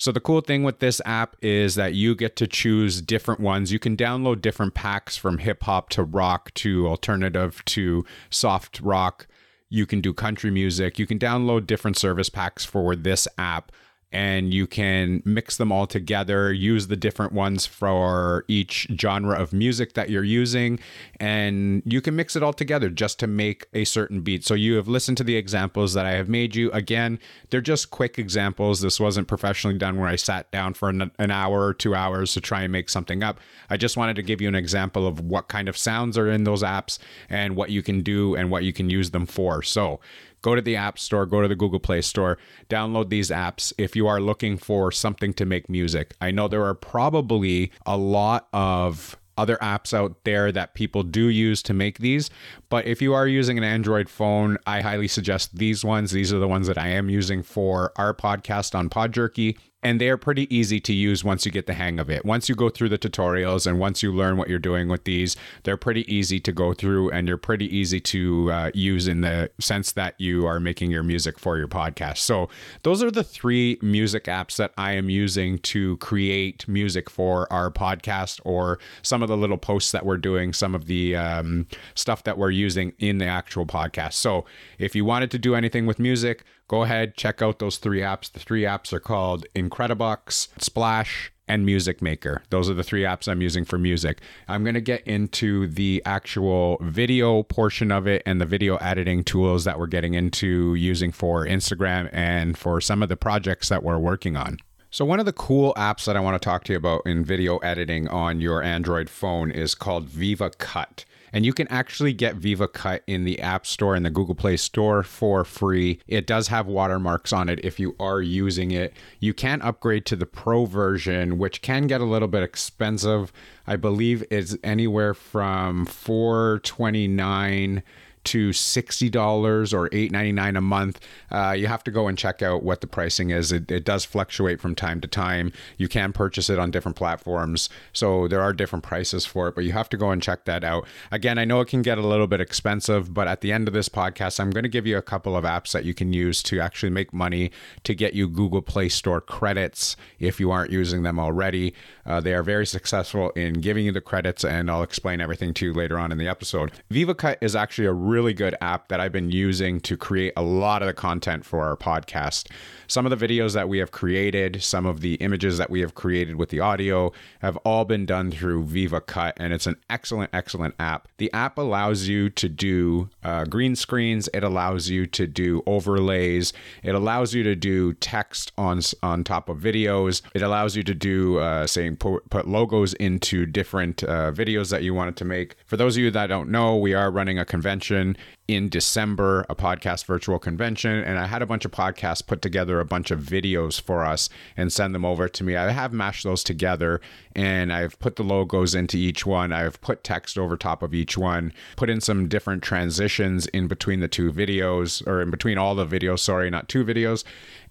So 0.09 0.13
the 0.13 0.21
cool 0.21 0.41
thing 0.41 0.63
with 0.63 0.79
this 0.79 1.03
app 1.05 1.37
is 1.43 1.75
that 1.75 1.93
you 1.93 2.15
get 2.15 2.35
to 2.37 2.47
choose 2.47 3.03
different 3.03 3.41
ones. 3.41 3.71
You 3.71 3.79
can 3.79 3.95
download 3.95 4.41
different 4.41 4.73
packs 4.73 5.19
from 5.19 5.37
hip 5.37 5.65
hop 5.65 5.91
to 5.91 6.03
rock 6.03 6.51
to 6.55 6.89
alternative 6.89 7.63
to 7.67 8.07
soft 8.31 8.81
rock. 8.81 9.27
You 9.69 9.85
can 9.85 10.01
do 10.01 10.15
country 10.15 10.51
music. 10.51 10.99
You 10.99 11.07
can 11.07 11.19
download 11.19 11.67
different 11.67 11.99
service 11.99 12.31
packs 12.31 12.65
for 12.65 12.97
this 12.97 13.29
app 13.37 13.71
and 14.11 14.55
you 14.55 14.67
can 14.67 15.23
mix 15.25 15.57
them 15.57 15.71
all 15.71 15.87
together, 15.87 16.53
use 16.53 16.87
the 16.87 16.97
different 16.97 17.33
ones 17.33 17.67
for 17.67 18.45
each 18.49 18.87
genre 18.99 19.39
of 19.39 19.53
music 19.53 19.93
that 19.95 20.09
you're 20.09 20.25
using, 20.25 20.79
and 21.21 21.83
you 21.85 22.01
can 22.01 22.17
mix 22.17 22.35
it 22.35 22.43
all 22.43 22.55
together 22.55 22.89
just 22.89 23.19
to 23.19 23.27
make 23.27 23.67
a 23.75 23.85
certain 23.85 24.23
beat. 24.23 24.45
So 24.45 24.55
you 24.55 24.77
have 24.77 24.89
listened 24.89 25.19
to 25.19 25.25
the 25.25 25.37
examples 25.37 25.93
that 25.93 26.07
I 26.07 26.13
have 26.13 26.29
made 26.29 26.57
you. 26.57 26.71
Again, 26.73 27.19
they're 27.51 27.61
just 27.61 27.91
quick 27.91 28.19
examples. 28.19 28.81
This 28.81 28.99
wasn't 28.99 29.29
professionally 29.29 29.77
done 29.77 29.99
where 29.99 30.09
I 30.09 30.17
sat 30.17 30.51
down 30.51 30.73
for 30.75 30.89
an, 30.89 31.11
an 31.19 31.31
hour 31.31 31.67
or 31.67 31.75
two 31.75 31.95
hours 31.95 32.33
to 32.33 32.41
try 32.41 32.63
and 32.63 32.73
make 32.73 32.89
something 32.89 33.23
up. 33.23 33.41
I 33.69 33.77
just 33.77 33.97
wanted 33.97 34.17
to 34.17 34.23
give 34.23 34.41
you 34.41 34.49
an 34.49 34.55
example 34.55 35.07
of 35.07 35.21
what 35.21 35.49
kind 35.49 35.69
of 35.69 35.77
sounds 35.77 36.17
are 36.17 36.31
in 36.31 36.45
those 36.45 36.63
apps 36.63 36.99
and 37.29 37.57
what 37.57 37.71
you 37.71 37.83
can 37.83 38.01
do 38.03 38.35
and 38.35 38.51
what 38.51 38.65
you 38.65 38.73
can 38.73 38.89
use 38.89 39.11
them 39.11 39.27
for. 39.27 39.63
So, 39.63 40.01
go 40.43 40.55
to 40.55 40.63
the 40.63 40.77
App 40.77 40.99
Store, 40.99 41.27
go 41.27 41.43
to 41.43 41.49
the 41.49 41.57
Google 41.57 41.81
Play 41.81 42.03
Store, 42.03 42.39
download 42.69 43.09
these 43.09 43.31
apps 43.31 43.73
if 43.79 43.97
you 43.97 44.07
are 44.07 44.21
looking 44.21 44.57
for 44.57 44.91
something 44.93 45.33
to 45.35 45.45
make 45.45 45.69
music. 45.69 46.15
I 46.21 46.31
know 46.31 46.49
there 46.49 46.65
are 46.65 46.75
probably 46.75 47.73
a 47.87 47.97
lot 47.97 48.49
of 48.53 49.17
other 49.39 49.57
apps 49.59 49.95
out 49.95 50.25
there 50.25 50.51
that 50.51 50.75
people 50.75 51.05
do 51.05 51.29
use 51.29 51.63
to 51.63 51.73
make 51.73 51.99
these. 51.99 52.29
But 52.69 52.87
if 52.87 53.01
you 53.01 53.15
are 53.15 53.27
using 53.27 53.57
an 53.57 53.65
Android 53.65 54.09
phone, 54.09 54.59
I 54.67 54.81
highly 54.81 55.07
suggest 55.09 55.57
these 55.57 55.85
ones. 55.85 56.11
These 56.11 56.33
are 56.33 56.41
the 56.41 56.49
ones 56.49 56.67
that 56.67 56.77
I 56.77 56.89
am 56.89 57.09
using 57.09 57.45
for 57.45 57.93
our 57.97 58.13
podcast 58.13 58.75
on 58.75 58.91
Podjerky. 58.91 59.57
And 59.81 60.01
they 60.01 60.09
are 60.09 60.17
pretty 60.17 60.53
easy 60.55 60.81
to 60.81 60.93
use 60.93 61.23
once 61.23 61.47
you 61.47 61.53
get 61.53 61.67
the 61.67 61.75
hang 61.75 62.01
of 62.01 62.11
it. 62.11 62.25
Once 62.25 62.49
you 62.49 62.57
go 62.57 62.69
through 62.69 62.89
the 62.89 62.99
tutorials 62.99 63.65
and 63.65 63.79
once 63.79 64.03
you 64.03 64.13
learn 64.13 64.37
what 64.37 64.49
you're 64.49 64.59
doing 64.59 64.89
with 64.89 65.05
these, 65.05 65.37
they're 65.63 65.77
pretty 65.77 66.13
easy 66.13 66.41
to 66.41 66.53
go 66.53 66.75
through 66.75 67.11
and 67.11 67.29
you're 67.29 67.37
pretty 67.37 67.67
easy 67.77 68.01
to 68.01 68.51
uh, 68.51 68.71
use 68.75 69.07
in 69.07 69.21
the 69.21 69.49
sense 69.61 69.93
that 69.93 70.15
you 70.19 70.47
are 70.47 70.59
making 70.59 70.91
your 70.91 71.05
music 71.05 71.39
for 71.39 71.57
your 71.57 71.69
podcast. 71.69 72.19
So, 72.19 72.49
those 72.83 73.05
are 73.05 73.11
the 73.11 73.23
three 73.23 73.79
music 73.81 74.25
apps 74.25 74.57
that 74.57 74.73
I 74.77 74.93
am 74.95 75.09
using 75.09 75.59
to 75.59 75.97
create 75.99 76.67
music 76.67 77.09
for 77.09 77.51
our 77.53 77.71
podcast 77.71 78.41
or 78.45 78.81
some 79.03 79.23
of 79.23 79.29
the 79.29 79.37
little 79.37 79.59
posts 79.59 79.93
that 79.93 80.05
we're 80.05 80.17
doing, 80.17 80.53
some 80.53 80.75
of 80.75 80.87
the 80.87 81.15
um, 81.15 81.69
stuff 81.95 82.25
that 82.25 82.37
we're 82.37 82.51
using 82.51 82.95
in 82.99 83.19
the 83.19 83.27
actual 83.27 83.65
podcast. 83.65 84.15
So, 84.15 84.45
if 84.79 84.97
you 84.97 85.05
wanted 85.05 85.31
to 85.31 85.39
do 85.39 85.55
anything 85.55 85.87
with 85.87 86.01
music, 86.01 86.45
go 86.69 86.83
ahead, 86.85 87.17
check 87.17 87.43
out 87.43 87.59
those 87.59 87.79
three 87.79 88.01
apps. 88.01 88.31
The 88.31 88.39
three 88.39 88.63
apps 88.63 88.93
are 88.93 89.01
called 89.01 89.47
Incredibox, 89.55 90.49
Splash, 90.63 91.33
and 91.49 91.65
Music 91.65 92.03
Maker. 92.03 92.43
Those 92.51 92.69
are 92.69 92.75
the 92.75 92.85
three 92.85 93.03
apps 93.03 93.27
I'm 93.27 93.41
using 93.41 93.65
for 93.65 93.79
music. 93.79 94.21
I'm 94.47 94.63
going 94.63 94.75
to 94.75 94.81
get 94.81 95.01
into 95.07 95.67
the 95.67 96.03
actual 96.05 96.77
video 96.83 97.43
portion 97.43 97.91
of 97.91 98.07
it 98.07 98.23
and 98.27 98.41
the 98.41 98.47
video 98.47 98.77
editing 98.77 99.25
tools 99.25 99.65
that 99.65 99.79
we're 99.79 99.87
getting 99.87 100.15
into 100.15 100.75
using 100.75 101.11
for 101.11 101.47
Instagram 101.47 102.11
and 102.13 102.57
for 102.57 102.81
some 102.81 103.03
of 103.03 103.09
the 103.09 103.17
projects 103.17 103.71
that 103.71 103.83
we're 103.83 103.99
working 103.99 104.37
on. 104.37 104.59
So, 104.91 105.05
one 105.05 105.21
of 105.21 105.27
the 105.27 105.35
cool 105.35 105.75
apps 105.75 106.07
that 106.07 106.17
I 106.17 106.21
want 106.21 106.41
to 106.41 106.45
talk 106.45 106.65
to 106.65 106.73
you 106.73 106.79
about 106.79 107.03
in 107.05 107.23
video 107.23 107.59
editing 107.59 108.09
on 108.09 108.41
your 108.41 108.63
Android 108.63 109.11
phone 109.11 109.51
is 109.51 109.75
called 109.75 110.07
Viva 110.07 110.51
Cut. 110.51 111.05
And 111.33 111.45
you 111.45 111.53
can 111.53 111.69
actually 111.69 112.13
get 112.13 112.37
Viva 112.37 112.69
Cut 112.69 113.03
in 113.07 113.25
the 113.25 113.41
App 113.41 113.67
Store 113.67 113.95
and 113.95 114.05
the 114.05 114.11
Google 114.11 114.35
Play 114.35 114.57
Store 114.57 115.03
for 115.03 115.45
free. 115.45 116.01
It 116.07 116.27
does 116.27 116.49
have 116.49 116.67
watermarks 116.67 117.33
on 117.33 117.49
it 117.49 117.65
if 117.65 117.79
you 117.81 117.95
are 118.01 118.21
using 118.21 118.71
it. 118.71 118.93
You 119.21 119.35
can 119.35 119.63
upgrade 119.63 120.07
to 120.07 120.17
the 120.17 120.27
Pro 120.27 120.65
version, 120.65 121.39
which 121.39 121.63
can 121.63 121.87
get 121.87 122.01
a 122.01 122.05
little 122.05 122.29
bit 122.29 122.43
expensive. 122.43 123.33
I 123.67 123.77
believe 123.77 124.25
it's 124.31 124.57
anywhere 124.63 125.15
from 125.15 125.87
429 125.87 127.83
to 128.29 128.51
$60 128.51 129.73
or 129.73 129.89
$8.99 129.89 130.59
a 130.59 130.61
month. 130.61 131.01
Uh, 131.31 131.55
you 131.57 131.67
have 131.67 131.83
to 131.85 131.91
go 131.91 132.09
and 132.09 132.19
check 132.19 132.43
out 132.43 132.63
what 132.63 132.83
the 132.83 132.87
pricing 132.87 133.31
is. 133.31 133.53
It, 133.53 133.71
it 133.71 133.85
does 133.85 134.05
fluctuate 134.05 134.61
from 134.61 134.75
time 134.75 135.01
to 135.01 135.09
time. 135.09 135.51
You 135.79 135.89
can 135.89 136.13
purchase 136.13 136.51
it 136.51 136.59
on 136.59 136.71
different 136.71 136.97
platforms. 136.97 137.71
So 137.95 138.29
there 138.29 138.43
are 138.43 138.53
different 138.53 138.85
prices 138.85 139.25
for 139.25 139.49
it, 139.49 139.55
but 139.55 139.65
you 139.65 139.73
have 139.73 139.89
to 139.89 139.97
go 139.97 140.11
and 140.11 140.23
check 140.23 140.45
that 140.45 140.63
out. 140.63 140.87
Again, 141.11 141.39
I 141.39 141.47
know 141.47 141.63
it 141.63 141.69
can 141.69 141.81
get 141.81 141.97
a 141.97 142.07
little 142.07 142.27
bit 142.27 142.43
expensive, 142.43 143.15
but 143.15 143.29
at 143.29 143.41
the 143.41 143.51
end 143.51 143.67
of 143.67 143.73
this 143.73 143.89
podcast, 143.89 144.39
I'm 144.39 144.51
going 144.51 144.65
to 144.65 144.69
give 144.69 144.87
you 144.87 144.99
a 144.99 145.03
couple 145.03 145.35
of 145.35 145.45
apps 145.45 145.73
that 145.73 145.87
you 145.87 145.95
can 145.95 146.13
use 146.13 146.43
to 146.45 146.61
actually 146.61 146.91
make 146.91 147.15
money 147.15 147.51
to 147.85 147.95
get 147.95 148.13
you 148.13 148.29
Google 148.29 148.61
Play 148.61 148.91
Store 148.91 149.23
credits 149.23 149.97
if 150.19 150.39
you 150.39 150.51
aren't 150.51 150.71
using 150.71 151.03
them 151.03 151.19
already. 151.19 151.73
Uh, 152.05 152.21
they 152.21 152.35
are 152.35 152.43
very 152.43 152.67
successful 152.67 153.31
in 153.31 153.55
giving 153.55 153.87
you 153.87 153.93
the 153.93 154.03
credits, 154.03 154.45
and 154.45 154.71
I'll 154.71 154.83
explain 154.83 155.23
everything 155.23 155.55
to 155.55 155.67
you 155.67 155.73
later 155.73 155.99
on 155.99 156.13
in 156.13 156.19
the 156.19 156.29
episode. 156.29 156.73
VivaCut 156.91 157.37
is 157.41 157.57
actually 157.57 157.87
a 157.87 157.93
really 157.93 158.18
good 158.27 158.57
app 158.61 158.89
that 158.89 159.01
I've 159.01 159.13
been 159.13 159.31
using 159.31 159.81
to 159.81 159.97
create 159.97 160.33
a 160.37 160.43
lot 160.43 160.83
of 160.83 160.87
the 160.87 160.93
content 160.93 161.45
for 161.45 161.65
our 161.65 161.77
podcast. 161.77 162.49
Some 162.87 163.07
of 163.07 163.17
the 163.17 163.29
videos 163.29 163.55
that 163.55 163.69
we 163.69 163.79
have 163.79 163.91
created, 163.91 164.63
some 164.63 164.87
of 164.87 165.01
the 165.01 165.15
images 165.17 165.59
that 165.59 165.71
we 165.71 165.81
have 165.81 165.95
created 165.95 166.37
with 166.37 166.49
the 166.49 166.61
audio 166.61 167.13
have 167.41 167.57
all 167.59 167.85
been 167.85 168.07
done 168.07 168.31
through 168.31 168.65
VivaCut, 168.65 169.35
and 169.37 169.53
it's 169.53 169.67
an 169.67 169.77
excellent, 169.91 170.31
excellent 170.33 170.75
app. 170.79 171.07
The 171.19 171.33
app 171.33 171.59
allows 171.59 172.09
you 172.09 172.31
to 172.31 172.49
do 172.49 173.11
uh, 173.23 173.45
green 173.45 173.77
screens, 173.77 174.29
it 174.33 174.43
allows 174.43 174.89
you 174.89 175.07
to 175.07 175.27
do 175.27 175.63
overlays, 175.67 176.53
it 176.83 176.95
allows 176.95 177.35
you 177.35 177.43
to 177.43 177.55
do 177.55 177.93
text 177.95 178.53
on 178.57 178.81
on 179.03 179.25
top 179.25 179.49
of 179.49 179.59
videos, 179.59 180.23
it 180.35 180.43
allows 180.43 180.77
you 180.77 180.83
to 180.83 180.95
do 180.95 181.39
uh, 181.39 181.67
saying 181.67 181.97
put, 181.97 182.29
put 182.31 182.49
logos 182.49 182.95
into 182.95 183.47
different 183.47 184.03
uh, 184.05 184.33
videos 184.33 184.71
that 184.71 184.83
you 184.83 184.95
wanted 184.95 185.17
to 185.17 185.25
make. 185.25 185.57
For 185.67 185.77
those 185.77 185.97
of 185.97 186.03
you 186.03 186.11
that 186.11 186.27
don't 186.29 186.49
know, 186.49 186.77
we 186.77 186.95
are 186.95 187.11
running 187.11 187.39
a 187.39 187.45
convention 187.45 188.08
in 188.47 188.69
December, 188.69 189.45
a 189.51 189.55
podcast 189.55 190.07
virtual 190.07 190.39
convention, 190.39 191.05
and 191.05 191.19
I 191.19 191.27
had 191.27 191.43
a 191.43 191.47
bunch 191.47 191.65
of 191.65 191.71
podcasts 191.71 192.27
put 192.27 192.41
together 192.41 192.81
a 192.81 192.85
bunch 192.85 193.11
of 193.11 193.21
videos 193.21 193.81
for 193.81 194.05
us 194.05 194.31
and 194.57 194.73
send 194.73 194.95
them 194.95 195.05
over 195.05 195.29
to 195.29 195.45
me. 195.45 195.57
I 195.57 195.71
have 195.71 195.93
mashed 195.93 196.25
those 196.25 196.43
together 196.43 197.01
and 197.35 197.73
I've 197.73 197.99
put 197.99 198.17
the 198.17 198.23
logos 198.23 198.75
into 198.75 198.97
each 198.97 199.27
one. 199.27 199.53
I've 199.53 199.81
put 199.81 200.03
text 200.05 200.39
over 200.39 200.57
top 200.57 200.83
of 200.83 200.95
each 200.95 201.19
one, 201.19 201.53
put 201.77 201.91
in 201.91 202.01
some 202.01 202.29
different 202.29 202.63
transitions 202.63 203.47
in 203.49 203.69
between 203.69 204.01
the 204.01 204.09
two 204.09 204.33
videos 204.33 205.07
or 205.07 205.21
in 205.21 205.31
between 205.31 205.59
all 205.59 205.75
the 205.75 205.87
videos, 205.87 206.21
sorry, 206.21 206.49
not 206.49 206.69
two 206.69 206.85
videos. 206.85 207.25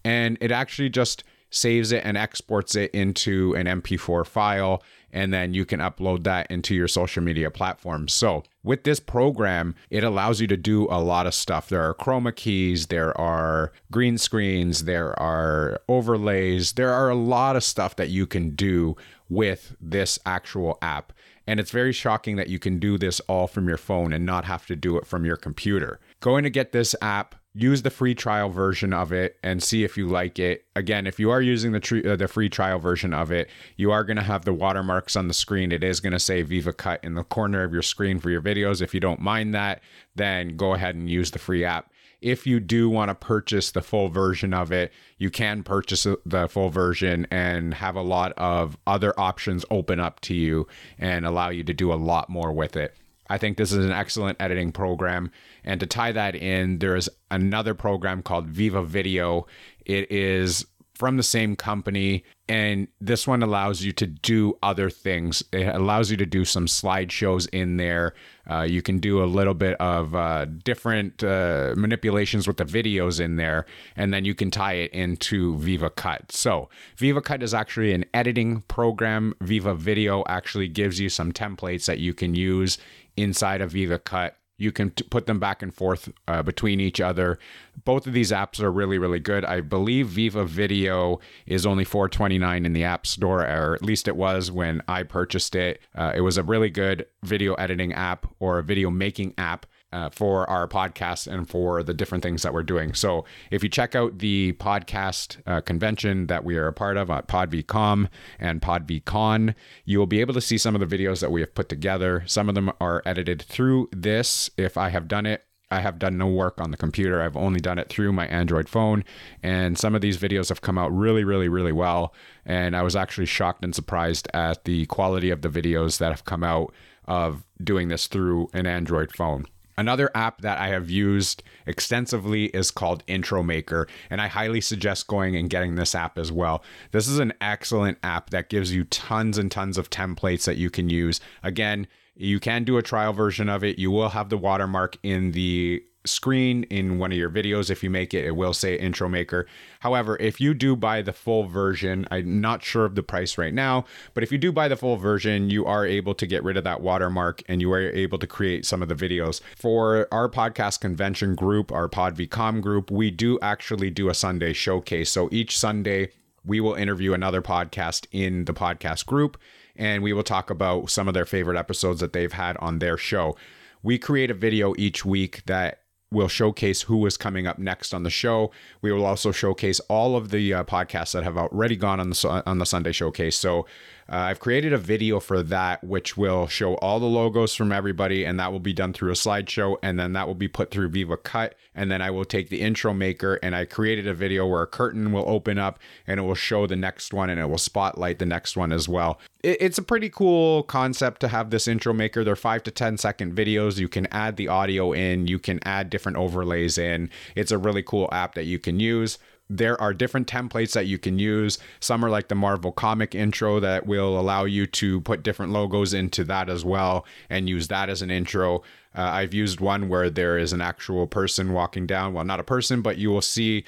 And 0.03 0.37
it 0.41 0.51
actually 0.51 0.89
just 0.89 1.23
saves 1.49 1.91
it 1.91 2.03
and 2.05 2.17
exports 2.17 2.75
it 2.75 2.91
into 2.91 3.55
an 3.55 3.65
MP4 3.65 4.25
file, 4.25 4.83
and 5.11 5.33
then 5.33 5.53
you 5.53 5.65
can 5.65 5.79
upload 5.79 6.23
that 6.23 6.49
into 6.51 6.75
your 6.75 6.87
social 6.87 7.23
media 7.23 7.49
platforms. 7.49 8.13
So, 8.13 8.43
with 8.67 8.83
this 8.83 8.99
program, 8.99 9.73
it 9.89 10.03
allows 10.03 10.41
you 10.41 10.47
to 10.47 10.57
do 10.57 10.87
a 10.89 10.99
lot 10.99 11.25
of 11.25 11.33
stuff. 11.33 11.69
There 11.69 11.81
are 11.81 11.95
chroma 11.95 12.35
keys, 12.35 12.87
there 12.87 13.17
are 13.19 13.71
green 13.89 14.17
screens, 14.17 14.83
there 14.83 15.17
are 15.17 15.79
overlays, 15.87 16.73
there 16.73 16.91
are 16.91 17.09
a 17.09 17.15
lot 17.15 17.55
of 17.55 17.63
stuff 17.63 17.95
that 17.95 18.09
you 18.09 18.27
can 18.27 18.51
do 18.51 18.97
with 19.29 19.75
this 19.79 20.19
actual 20.25 20.77
app. 20.81 21.13
And 21.47 21.61
it's 21.61 21.71
very 21.71 21.93
shocking 21.93 22.35
that 22.35 22.49
you 22.49 22.59
can 22.59 22.77
do 22.77 22.97
this 22.97 23.21
all 23.21 23.47
from 23.47 23.69
your 23.69 23.77
phone 23.77 24.11
and 24.11 24.25
not 24.25 24.43
have 24.43 24.67
to 24.67 24.75
do 24.75 24.97
it 24.97 25.07
from 25.07 25.23
your 25.23 25.37
computer. 25.37 26.01
Going 26.19 26.43
to 26.43 26.49
get 26.49 26.73
this 26.73 26.93
app 27.01 27.35
use 27.57 27.81
the 27.81 27.89
free 27.89 28.13
trial 28.13 28.49
version 28.49 28.93
of 28.93 29.11
it 29.11 29.37
and 29.43 29.63
see 29.63 29.83
if 29.83 29.97
you 29.97 30.07
like 30.07 30.37
it. 30.37 30.65
Again, 30.75 31.07
if 31.07 31.19
you 31.19 31.31
are 31.31 31.41
using 31.41 31.71
the 31.71 31.79
tr- 31.79 32.07
uh, 32.07 32.15
the 32.15 32.27
free 32.27 32.49
trial 32.49 32.77
version 32.77 33.13
of 33.13 33.31
it, 33.31 33.49
you 33.75 33.91
are 33.91 34.03
going 34.03 34.17
to 34.17 34.23
have 34.23 34.45
the 34.45 34.53
watermarks 34.53 35.15
on 35.15 35.27
the 35.27 35.33
screen. 35.33 35.71
It 35.71 35.83
is 35.83 35.99
going 35.99 36.13
to 36.13 36.19
say 36.19 36.43
Viva 36.43 36.71
Cut 36.71 37.03
in 37.03 37.15
the 37.15 37.23
corner 37.23 37.63
of 37.63 37.73
your 37.73 37.81
screen 37.81 38.19
for 38.19 38.29
your 38.29 38.41
videos. 38.41 38.81
If 38.81 38.93
you 38.93 38.99
don't 38.99 39.19
mind 39.19 39.55
that, 39.55 39.81
then 40.15 40.55
go 40.55 40.73
ahead 40.75 40.95
and 40.95 41.09
use 41.09 41.31
the 41.31 41.39
free 41.39 41.65
app. 41.65 41.91
If 42.21 42.47
you 42.47 42.59
do 42.59 42.89
want 42.89 43.09
to 43.09 43.15
purchase 43.15 43.71
the 43.71 43.81
full 43.81 44.09
version 44.09 44.53
of 44.53 44.71
it, 44.71 44.91
you 45.17 45.29
can 45.29 45.63
purchase 45.63 46.07
the 46.25 46.47
full 46.47 46.69
version 46.69 47.27
and 47.29 47.73
have 47.75 47.95
a 47.95 48.01
lot 48.01 48.33
of 48.37 48.77
other 48.87 49.19
options 49.19 49.65
open 49.69 49.99
up 49.99 50.19
to 50.21 50.33
you 50.33 50.67
and 50.97 51.25
allow 51.25 51.49
you 51.49 51.63
to 51.63 51.73
do 51.73 51.93
a 51.93 51.95
lot 51.95 52.29
more 52.29 52.51
with 52.51 52.75
it. 52.75 52.95
I 53.29 53.37
think 53.37 53.57
this 53.57 53.71
is 53.71 53.85
an 53.85 53.91
excellent 53.91 54.41
editing 54.41 54.71
program. 54.71 55.31
And 55.67 55.81
to 55.81 55.85
tie 55.85 56.13
that 56.13 56.33
in, 56.33 56.79
there 56.79 56.95
is 56.95 57.09
another 57.29 57.73
program 57.75 58.23
called 58.23 58.47
Viva 58.47 58.81
Video. 58.81 59.45
It 59.85 60.09
is 60.09 60.65
from 60.95 61.17
the 61.17 61.23
same 61.23 61.55
company, 61.55 62.23
and 62.49 62.87
this 62.99 63.27
one 63.27 63.43
allows 63.43 63.83
you 63.83 63.91
to 63.91 64.07
do 64.07 64.57
other 64.63 64.89
things. 64.89 65.43
It 65.51 65.67
allows 65.75 66.09
you 66.09 66.17
to 66.17 66.25
do 66.25 66.43
some 66.43 66.65
slideshows 66.65 67.47
in 67.49 67.77
there. 67.77 68.15
Uh, 68.49 68.61
you 68.61 68.81
can 68.81 68.97
do 68.97 69.21
a 69.21 69.25
little 69.25 69.53
bit 69.53 69.75
of 69.79 70.15
uh, 70.15 70.45
different 70.45 71.23
uh, 71.23 71.75
manipulations 71.77 72.47
with 72.47 72.57
the 72.57 72.65
videos 72.65 73.19
in 73.19 73.35
there, 73.35 73.65
and 73.95 74.11
then 74.11 74.25
you 74.25 74.33
can 74.33 74.49
tie 74.49 74.73
it 74.73 74.91
into 74.91 75.57
Viva 75.57 75.91
Cut. 75.91 76.31
So, 76.31 76.69
Viva 76.95 77.21
Cut 77.21 77.43
is 77.43 77.53
actually 77.53 77.93
an 77.93 78.05
editing 78.13 78.61
program. 78.61 79.35
Viva 79.41 79.75
Video 79.75 80.23
actually 80.27 80.69
gives 80.69 80.99
you 80.99 81.09
some 81.09 81.31
templates 81.31 81.85
that 81.85 81.99
you 81.99 82.13
can 82.13 82.33
use 82.33 82.79
inside 83.17 83.61
of 83.61 83.71
Viva 83.71 83.99
Cut. 83.99 84.37
You 84.57 84.71
can 84.71 84.91
t- 84.91 85.03
put 85.03 85.27
them 85.27 85.39
back 85.39 85.61
and 85.61 85.73
forth 85.73 86.11
uh, 86.27 86.41
between 86.43 86.79
each 86.79 86.99
other. 86.99 87.37
Both 87.83 88.07
of 88.07 88.13
these 88.13 88.31
apps 88.31 88.59
are 88.59 88.71
really, 88.71 88.97
really 88.97 89.19
good. 89.19 89.45
I 89.45 89.61
believe 89.61 90.07
Viva 90.07 90.45
Video 90.45 91.19
is 91.45 91.65
only 91.65 91.85
$4.29 91.85 92.65
in 92.65 92.73
the 92.73 92.83
App 92.83 93.05
Store, 93.05 93.41
or 93.41 93.75
at 93.75 93.83
least 93.83 94.07
it 94.07 94.15
was 94.15 94.51
when 94.51 94.81
I 94.87 95.03
purchased 95.03 95.55
it. 95.55 95.81
Uh, 95.95 96.13
it 96.15 96.21
was 96.21 96.37
a 96.37 96.43
really 96.43 96.69
good 96.69 97.05
video 97.23 97.53
editing 97.55 97.93
app 97.93 98.25
or 98.39 98.57
a 98.59 98.63
video 98.63 98.89
making 98.89 99.33
app 99.37 99.65
uh, 99.91 100.09
for 100.09 100.49
our 100.49 100.67
podcast 100.67 101.27
and 101.27 101.49
for 101.49 101.83
the 101.83 101.93
different 101.93 102.23
things 102.23 102.43
that 102.43 102.53
we're 102.53 102.63
doing. 102.63 102.93
So 102.93 103.25
if 103.51 103.63
you 103.63 103.69
check 103.69 103.95
out 103.95 104.19
the 104.19 104.53
podcast 104.53 105.37
uh, 105.45 105.61
convention 105.61 106.27
that 106.27 106.43
we 106.43 106.57
are 106.57 106.67
a 106.67 106.73
part 106.73 106.97
of 106.97 107.09
at 107.09 107.27
PodVCom 107.27 108.07
and 108.39 108.61
PodVCon, 108.61 109.55
you 109.85 109.99
will 109.99 110.07
be 110.07 110.21
able 110.21 110.33
to 110.33 110.41
see 110.41 110.57
some 110.57 110.75
of 110.75 110.87
the 110.87 110.97
videos 110.97 111.21
that 111.21 111.31
we 111.31 111.41
have 111.41 111.55
put 111.55 111.69
together. 111.69 112.23
Some 112.25 112.49
of 112.49 112.55
them 112.55 112.71
are 112.81 113.01
edited 113.05 113.41
through 113.41 113.89
this. 113.91 114.49
If 114.57 114.77
I 114.77 114.89
have 114.89 115.07
done 115.07 115.25
it, 115.25 115.43
I 115.69 115.81
have 115.81 115.99
done 115.99 116.17
no 116.17 116.27
work 116.27 116.61
on 116.61 116.71
the 116.71 116.77
computer. 116.77 117.21
I've 117.21 117.35
only 117.35 117.59
done 117.59 117.77
it 117.77 117.89
through 117.89 118.13
my 118.13 118.25
Android 118.27 118.69
phone. 118.69 119.03
And 119.43 119.77
some 119.77 119.95
of 119.95 120.01
these 120.01 120.17
videos 120.17 120.49
have 120.49 120.61
come 120.61 120.77
out 120.77 120.95
really, 120.95 121.25
really, 121.25 121.49
really 121.49 121.73
well. 121.73 122.13
And 122.45 122.75
I 122.75 122.83
was 122.83 122.95
actually 122.95 123.25
shocked 123.25 123.65
and 123.65 123.75
surprised 123.75 124.29
at 124.33 124.63
the 124.63 124.85
quality 124.85 125.29
of 125.29 125.41
the 125.41 125.49
videos 125.49 125.97
that 125.97 126.11
have 126.11 126.23
come 126.23 126.43
out 126.43 126.73
of 127.05 127.45
doing 127.61 127.89
this 127.89 128.07
through 128.07 128.49
an 128.53 128.65
Android 128.65 129.13
phone. 129.13 129.45
Another 129.77 130.09
app 130.15 130.41
that 130.41 130.57
I 130.57 130.69
have 130.69 130.89
used 130.89 131.43
extensively 131.67 132.45
is 132.45 132.71
called 132.71 133.03
Intro 133.05 133.43
Maker, 133.43 133.87
and 134.09 134.19
I 134.19 134.27
highly 134.27 134.59
suggest 134.59 135.07
going 135.07 135.35
and 135.35 135.49
getting 135.49 135.75
this 135.75 135.93
app 135.93 136.17
as 136.17 136.31
well. 136.31 136.63
This 136.91 137.07
is 137.07 137.19
an 137.19 137.33
excellent 137.41 137.99
app 138.01 138.31
that 138.31 138.49
gives 138.49 138.73
you 138.73 138.85
tons 138.85 139.37
and 139.37 139.51
tons 139.51 139.77
of 139.77 139.89
templates 139.89 140.45
that 140.45 140.57
you 140.57 140.69
can 140.71 140.89
use. 140.89 141.19
Again, 141.43 141.87
you 142.15 142.39
can 142.39 142.63
do 142.63 142.77
a 142.77 142.81
trial 142.81 143.13
version 143.13 143.49
of 143.49 143.63
it. 143.63 143.77
You 143.77 143.91
will 143.91 144.09
have 144.09 144.29
the 144.29 144.37
watermark 144.37 144.97
in 145.03 145.33
the 145.33 145.83
screen 146.07 146.63
in 146.63 146.97
one 146.97 147.11
of 147.11 147.17
your 147.17 147.29
videos. 147.29 147.69
If 147.69 147.83
you 147.83 147.89
make 147.89 148.13
it 148.13 148.25
it 148.25 148.35
will 148.35 148.53
say 148.53 148.75
intro 148.75 149.07
maker. 149.09 149.47
However 149.81 150.17
if 150.19 150.41
you 150.41 150.53
do 150.53 150.75
buy 150.75 151.01
the 151.01 151.13
full 151.13 151.45
version 151.45 152.07
i'm 152.11 152.41
not 152.41 152.63
sure 152.63 152.85
of 152.85 152.95
the 152.95 153.03
price 153.03 153.37
right 153.37 153.53
now 153.53 153.85
but 154.13 154.23
if 154.23 154.31
you 154.31 154.37
do 154.37 154.51
buy 154.51 154.67
the 154.67 154.75
full 154.75 154.97
version 154.97 155.49
you 155.49 155.65
are 155.65 155.85
able 155.85 156.13
to 156.15 156.25
get 156.25 156.43
rid 156.43 156.57
of 156.57 156.63
that 156.63 156.81
watermark 156.81 157.43
and 157.47 157.61
you 157.61 157.71
are 157.71 157.81
able 157.81 158.17
to 158.17 158.27
create 158.27 158.65
some 158.65 158.81
of 158.81 158.89
the 158.89 158.95
videos. 158.95 159.41
For 159.55 160.07
our 160.11 160.29
podcast 160.29 160.79
convention 160.79 161.35
group 161.35 161.71
our 161.71 161.87
podvcom 161.89 162.61
group 162.61 162.89
we 162.91 163.11
do 163.11 163.37
actually 163.41 163.89
do 163.89 164.09
a 164.09 164.13
sunday 164.13 164.53
showcase. 164.53 165.11
So 165.11 165.29
each 165.31 165.57
sunday 165.57 166.11
we 166.45 166.59
will 166.61 166.75
interview 166.75 167.13
another 167.13 167.41
podcast 167.41 168.07
in 168.11 168.45
the 168.45 168.53
podcast 168.53 169.05
group 169.05 169.37
and 169.75 170.01
we 170.01 170.13
will 170.13 170.23
talk 170.23 170.49
about 170.49 170.89
some 170.89 171.07
of 171.07 171.13
their 171.13 171.25
favorite 171.25 171.57
episodes 171.57 171.99
that 171.99 172.13
they've 172.13 172.33
had 172.33 172.57
on 172.57 172.79
their 172.79 172.97
show. 172.97 173.35
We 173.83 173.99
create 173.99 174.31
a 174.31 174.33
video 174.33 174.73
each 174.77 175.05
week 175.05 175.43
that 175.45 175.81
We'll 176.09 176.29
showcase 176.29 176.83
who 176.83 177.05
is 177.05 177.17
coming 177.17 177.47
up 177.47 177.59
next 177.59 177.93
on 177.93 178.03
the 178.03 178.09
show. 178.09 178.51
We 178.81 178.91
will 178.91 179.05
also 179.05 179.31
showcase 179.31 179.79
all 179.89 180.15
of 180.15 180.29
the 180.29 180.53
uh, 180.53 180.63
podcasts 180.63 181.11
that 181.11 181.23
have 181.23 181.37
already 181.37 181.75
gone 181.75 181.99
on 181.99 182.09
the 182.09 182.43
on 182.45 182.59
the 182.59 182.65
Sunday 182.65 182.93
showcase. 182.93 183.35
So 183.35 183.65
Uh, 184.09 184.15
I've 184.15 184.39
created 184.39 184.71
a 184.71 184.77
video 184.77 185.19
for 185.19 185.43
that, 185.43 185.83
which 185.83 186.15
will 186.15 186.47
show 186.47 186.75
all 186.75 186.99
the 186.99 187.05
logos 187.05 187.53
from 187.53 187.73
everybody, 187.73 188.23
and 188.23 188.39
that 188.39 188.53
will 188.53 188.61
be 188.61 188.71
done 188.71 188.93
through 188.93 189.11
a 189.11 189.15
slideshow, 189.15 189.75
and 189.83 189.99
then 189.99 190.13
that 190.13 190.27
will 190.27 190.35
be 190.35 190.47
put 190.47 190.71
through 190.71 190.89
Viva 190.89 191.17
Cut, 191.17 191.55
and 191.75 191.91
then 191.91 192.01
I 192.01 192.09
will 192.09 192.23
take 192.23 192.47
the 192.47 192.61
intro 192.61 192.93
maker, 192.93 193.37
and 193.43 193.53
I 193.53 193.65
created 193.65 194.07
a 194.07 194.13
video 194.13 194.47
where 194.47 194.61
a 194.61 194.67
curtain 194.67 195.11
will 195.11 195.25
open 195.27 195.59
up, 195.59 195.77
and 196.05 196.19
it 196.21 196.23
will 196.23 196.35
show 196.35 196.67
the 196.67 196.77
next 196.77 197.13
one, 197.13 197.29
and 197.29 197.39
it 197.39 197.49
will 197.49 197.57
spotlight 197.57 198.19
the 198.19 198.25
next 198.25 198.55
one 198.55 198.71
as 198.71 198.87
well. 198.87 199.19
It, 199.43 199.57
it's 199.61 199.77
a 199.77 199.83
pretty 199.83 200.09
cool 200.09 200.63
concept 200.63 201.21
to 201.21 201.27
have 201.27 201.49
this 201.49 201.67
intro 201.67 201.93
maker. 201.93 202.23
They're 202.23 202.35
five 202.35 202.63
to 202.63 202.71
ten 202.71 202.97
second 202.97 203.35
videos. 203.35 203.79
You 203.79 203.89
can 203.89 204.07
add 204.07 204.37
the 204.37 204.47
audio 204.47 204.91
in, 204.93 205.27
you 205.27 205.39
can 205.39 205.59
add 205.63 205.89
different 205.89 206.17
overlays 206.17 206.77
in. 206.77 207.09
It's 207.35 207.51
a 207.51 207.57
really 207.57 207.83
cool 207.83 208.09
app 208.11 208.35
that 208.35 208.45
you 208.45 208.59
can 208.59 208.79
use 208.79 209.17
there 209.49 209.79
are 209.81 209.93
different 209.93 210.27
templates 210.27 210.73
that 210.73 210.87
you 210.87 210.97
can 210.97 211.19
use. 211.19 211.57
Some 211.79 212.03
are 212.03 212.09
like 212.09 212.27
the 212.27 212.35
Marvel 212.35 212.71
comic 212.71 213.15
intro 213.15 213.59
that 213.59 213.85
will 213.85 214.19
allow 214.19 214.45
you 214.45 214.67
to 214.67 215.01
put 215.01 215.23
different 215.23 215.51
logos 215.51 215.93
into 215.93 216.23
that 216.25 216.49
as 216.49 216.65
well 216.65 217.05
and 217.29 217.47
use 217.47 217.67
that 217.69 217.89
as 217.89 218.01
an 218.01 218.11
intro. 218.11 218.63
Uh, 218.97 219.01
I've 219.01 219.33
used 219.33 219.59
one 219.59 219.89
where 219.89 220.09
there 220.09 220.37
is 220.39 220.53
an 220.53 220.61
actual 220.61 221.05
person 221.05 221.53
walking 221.53 221.85
down. 221.85 222.13
Well, 222.13 222.25
not 222.25 222.39
a 222.39 222.43
person, 222.43 222.81
but 222.81 222.97
you 222.97 223.11
will 223.11 223.21
see 223.21 223.63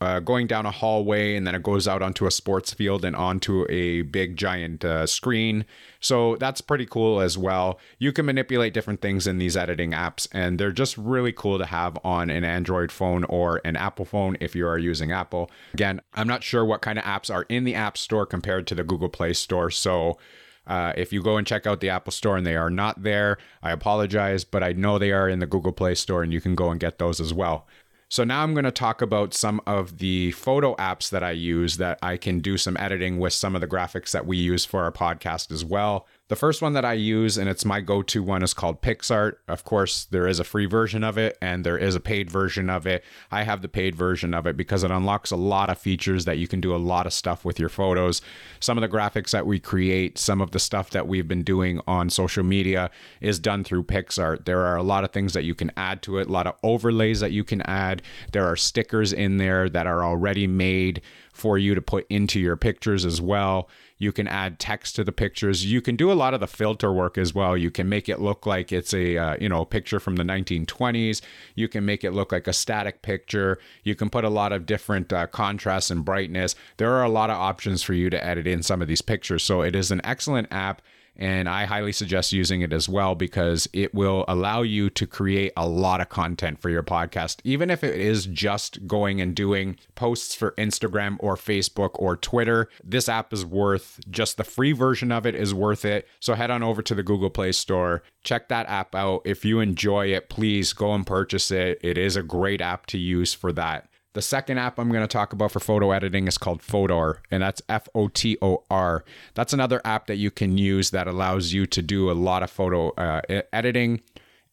uh, 0.00 0.18
going 0.18 0.48
down 0.48 0.66
a 0.66 0.72
hallway 0.72 1.36
and 1.36 1.46
then 1.46 1.54
it 1.54 1.62
goes 1.62 1.86
out 1.86 2.02
onto 2.02 2.26
a 2.26 2.30
sports 2.30 2.74
field 2.74 3.04
and 3.04 3.14
onto 3.14 3.64
a 3.70 4.02
big 4.02 4.36
giant 4.36 4.84
uh, 4.84 5.06
screen. 5.06 5.64
So 6.00 6.34
that's 6.36 6.60
pretty 6.60 6.86
cool 6.86 7.20
as 7.20 7.38
well. 7.38 7.78
You 8.00 8.12
can 8.12 8.26
manipulate 8.26 8.74
different 8.74 9.00
things 9.00 9.28
in 9.28 9.38
these 9.38 9.56
editing 9.56 9.92
apps, 9.92 10.26
and 10.32 10.58
they're 10.58 10.72
just 10.72 10.98
really 10.98 11.32
cool 11.32 11.58
to 11.58 11.66
have 11.66 11.96
on 12.02 12.28
an 12.30 12.42
Android 12.42 12.90
phone 12.90 13.22
or 13.24 13.60
an 13.64 13.76
Apple 13.76 14.04
phone 14.04 14.36
if 14.40 14.56
you 14.56 14.66
are 14.66 14.78
using 14.78 15.12
Apple. 15.12 15.48
Again, 15.74 16.00
I'm 16.14 16.26
not 16.26 16.42
sure 16.42 16.64
what 16.64 16.82
kind 16.82 16.98
of 16.98 17.04
apps 17.04 17.32
are 17.32 17.46
in 17.48 17.62
the 17.62 17.76
App 17.76 17.96
Store 17.96 18.26
compared 18.26 18.66
to 18.66 18.74
the 18.74 18.82
Google 18.82 19.08
Play 19.08 19.32
Store. 19.32 19.70
So 19.70 20.18
uh, 20.66 20.92
if 20.96 21.12
you 21.12 21.22
go 21.22 21.36
and 21.36 21.46
check 21.46 21.66
out 21.66 21.80
the 21.80 21.90
Apple 21.90 22.12
Store 22.12 22.36
and 22.36 22.46
they 22.46 22.56
are 22.56 22.70
not 22.70 23.02
there, 23.02 23.38
I 23.62 23.72
apologize, 23.72 24.44
but 24.44 24.62
I 24.62 24.72
know 24.72 24.98
they 24.98 25.12
are 25.12 25.28
in 25.28 25.40
the 25.40 25.46
Google 25.46 25.72
Play 25.72 25.94
Store 25.94 26.22
and 26.22 26.32
you 26.32 26.40
can 26.40 26.54
go 26.54 26.70
and 26.70 26.78
get 26.78 26.98
those 26.98 27.20
as 27.20 27.34
well. 27.34 27.66
So 28.08 28.24
now 28.24 28.42
I'm 28.42 28.52
going 28.52 28.64
to 28.64 28.70
talk 28.70 29.00
about 29.00 29.32
some 29.32 29.62
of 29.66 29.96
the 29.96 30.32
photo 30.32 30.76
apps 30.76 31.08
that 31.08 31.24
I 31.24 31.30
use 31.30 31.78
that 31.78 31.98
I 32.02 32.18
can 32.18 32.40
do 32.40 32.58
some 32.58 32.76
editing 32.76 33.18
with 33.18 33.32
some 33.32 33.54
of 33.54 33.62
the 33.62 33.66
graphics 33.66 34.10
that 34.10 34.26
we 34.26 34.36
use 34.36 34.66
for 34.66 34.82
our 34.82 34.92
podcast 34.92 35.50
as 35.50 35.64
well. 35.64 36.06
The 36.32 36.36
first 36.36 36.62
one 36.62 36.72
that 36.72 36.84
I 36.86 36.94
use, 36.94 37.36
and 37.36 37.46
it's 37.46 37.66
my 37.66 37.82
go 37.82 38.00
to 38.04 38.22
one, 38.22 38.42
is 38.42 38.54
called 38.54 38.80
PicsArt. 38.80 39.34
Of 39.48 39.64
course, 39.64 40.06
there 40.06 40.26
is 40.26 40.40
a 40.40 40.44
free 40.44 40.64
version 40.64 41.04
of 41.04 41.18
it 41.18 41.36
and 41.42 41.62
there 41.62 41.76
is 41.76 41.94
a 41.94 42.00
paid 42.00 42.30
version 42.30 42.70
of 42.70 42.86
it. 42.86 43.04
I 43.30 43.42
have 43.42 43.60
the 43.60 43.68
paid 43.68 43.94
version 43.94 44.32
of 44.32 44.46
it 44.46 44.56
because 44.56 44.82
it 44.82 44.90
unlocks 44.90 45.30
a 45.30 45.36
lot 45.36 45.68
of 45.68 45.76
features 45.76 46.24
that 46.24 46.38
you 46.38 46.48
can 46.48 46.62
do 46.62 46.74
a 46.74 46.80
lot 46.80 47.06
of 47.06 47.12
stuff 47.12 47.44
with 47.44 47.60
your 47.60 47.68
photos. 47.68 48.22
Some 48.60 48.78
of 48.78 48.80
the 48.80 48.88
graphics 48.88 49.32
that 49.32 49.46
we 49.46 49.60
create, 49.60 50.16
some 50.16 50.40
of 50.40 50.52
the 50.52 50.58
stuff 50.58 50.88
that 50.92 51.06
we've 51.06 51.28
been 51.28 51.42
doing 51.42 51.82
on 51.86 52.08
social 52.08 52.44
media 52.44 52.90
is 53.20 53.38
done 53.38 53.62
through 53.62 53.82
PicsArt. 53.82 54.46
There 54.46 54.62
are 54.62 54.76
a 54.76 54.82
lot 54.82 55.04
of 55.04 55.10
things 55.10 55.34
that 55.34 55.44
you 55.44 55.54
can 55.54 55.70
add 55.76 56.00
to 56.04 56.16
it, 56.16 56.28
a 56.28 56.32
lot 56.32 56.46
of 56.46 56.54
overlays 56.62 57.20
that 57.20 57.32
you 57.32 57.44
can 57.44 57.60
add. 57.66 58.00
There 58.32 58.46
are 58.46 58.56
stickers 58.56 59.12
in 59.12 59.36
there 59.36 59.68
that 59.68 59.86
are 59.86 60.02
already 60.02 60.46
made 60.46 61.02
for 61.34 61.58
you 61.58 61.74
to 61.74 61.82
put 61.82 62.06
into 62.08 62.40
your 62.40 62.56
pictures 62.56 63.04
as 63.04 63.20
well. 63.20 63.68
You 64.02 64.10
can 64.10 64.26
add 64.26 64.58
text 64.58 64.96
to 64.96 65.04
the 65.04 65.12
pictures. 65.12 65.64
You 65.64 65.80
can 65.80 65.94
do 65.94 66.10
a 66.10 66.14
lot 66.14 66.34
of 66.34 66.40
the 66.40 66.48
filter 66.48 66.92
work 66.92 67.16
as 67.16 67.32
well. 67.32 67.56
You 67.56 67.70
can 67.70 67.88
make 67.88 68.08
it 68.08 68.20
look 68.20 68.46
like 68.46 68.72
it's 68.72 68.92
a 68.92 69.16
uh, 69.16 69.36
you 69.40 69.48
know 69.48 69.60
a 69.60 69.66
picture 69.66 70.00
from 70.00 70.16
the 70.16 70.24
1920s. 70.24 71.20
You 71.54 71.68
can 71.68 71.84
make 71.84 72.02
it 72.02 72.10
look 72.10 72.32
like 72.32 72.48
a 72.48 72.52
static 72.52 73.02
picture. 73.02 73.60
You 73.84 73.94
can 73.94 74.10
put 74.10 74.24
a 74.24 74.28
lot 74.28 74.52
of 74.52 74.66
different 74.66 75.12
uh, 75.12 75.28
and 75.32 76.04
brightness. 76.04 76.56
There 76.78 76.92
are 76.92 77.04
a 77.04 77.08
lot 77.08 77.30
of 77.30 77.36
options 77.36 77.84
for 77.84 77.94
you 77.94 78.10
to 78.10 78.24
edit 78.24 78.48
in 78.48 78.64
some 78.64 78.82
of 78.82 78.88
these 78.88 79.02
pictures. 79.02 79.44
So 79.44 79.62
it 79.62 79.76
is 79.76 79.92
an 79.92 80.00
excellent 80.02 80.48
app 80.50 80.82
and 81.16 81.48
I 81.48 81.64
highly 81.66 81.92
suggest 81.92 82.32
using 82.32 82.62
it 82.62 82.72
as 82.72 82.88
well 82.88 83.14
because 83.14 83.68
it 83.72 83.94
will 83.94 84.24
allow 84.28 84.62
you 84.62 84.90
to 84.90 85.06
create 85.06 85.52
a 85.56 85.68
lot 85.68 86.00
of 86.00 86.08
content 86.08 86.60
for 86.60 86.70
your 86.70 86.82
podcast, 86.82 87.40
even 87.44 87.70
if 87.70 87.84
it 87.84 87.98
is 87.98 88.26
just 88.26 88.86
going 88.86 89.20
and 89.20 89.34
doing 89.34 89.76
posts 89.94 90.34
for 90.34 90.52
Instagram 90.52 91.16
or 91.20 91.36
Facebook 91.36 91.90
or 91.94 92.16
Twitter. 92.16 92.68
This 92.82 93.08
app 93.08 93.32
is 93.32 93.44
worth 93.44 94.00
just 94.10 94.36
the 94.36 94.44
free 94.44 94.72
version 94.72 95.12
of 95.12 95.26
it 95.26 95.34
is 95.34 95.54
worth 95.54 95.84
it. 95.84 96.08
So 96.20 96.34
head 96.34 96.50
on 96.50 96.62
over 96.62 96.82
to 96.82 96.94
the 96.94 97.02
Google 97.02 97.30
Play 97.30 97.52
Store, 97.52 98.02
check 98.24 98.48
that 98.48 98.68
app 98.68 98.94
out. 98.94 99.22
If 99.24 99.44
you 99.44 99.60
enjoy 99.60 100.06
it, 100.06 100.28
please 100.28 100.72
go 100.72 100.94
and 100.94 101.06
purchase 101.06 101.50
it. 101.50 101.78
It 101.82 101.98
is 101.98 102.16
a 102.16 102.22
great 102.22 102.60
app 102.60 102.86
to 102.86 102.98
use 102.98 103.34
for 103.34 103.52
that. 103.52 103.88
The 104.14 104.22
second 104.22 104.58
app 104.58 104.78
I'm 104.78 104.90
going 104.90 105.02
to 105.02 105.08
talk 105.08 105.32
about 105.32 105.52
for 105.52 105.60
photo 105.60 105.90
editing 105.90 106.28
is 106.28 106.36
called 106.36 106.60
Fotor, 106.60 107.18
and 107.30 107.42
that's 107.42 107.62
F 107.68 107.88
O 107.94 108.08
T 108.08 108.36
O 108.42 108.62
R. 108.70 109.04
That's 109.34 109.54
another 109.54 109.80
app 109.84 110.06
that 110.06 110.16
you 110.16 110.30
can 110.30 110.58
use 110.58 110.90
that 110.90 111.08
allows 111.08 111.52
you 111.52 111.66
to 111.66 111.80
do 111.80 112.10
a 112.10 112.12
lot 112.12 112.42
of 112.42 112.50
photo 112.50 112.90
uh, 112.90 113.22
editing, 113.52 114.02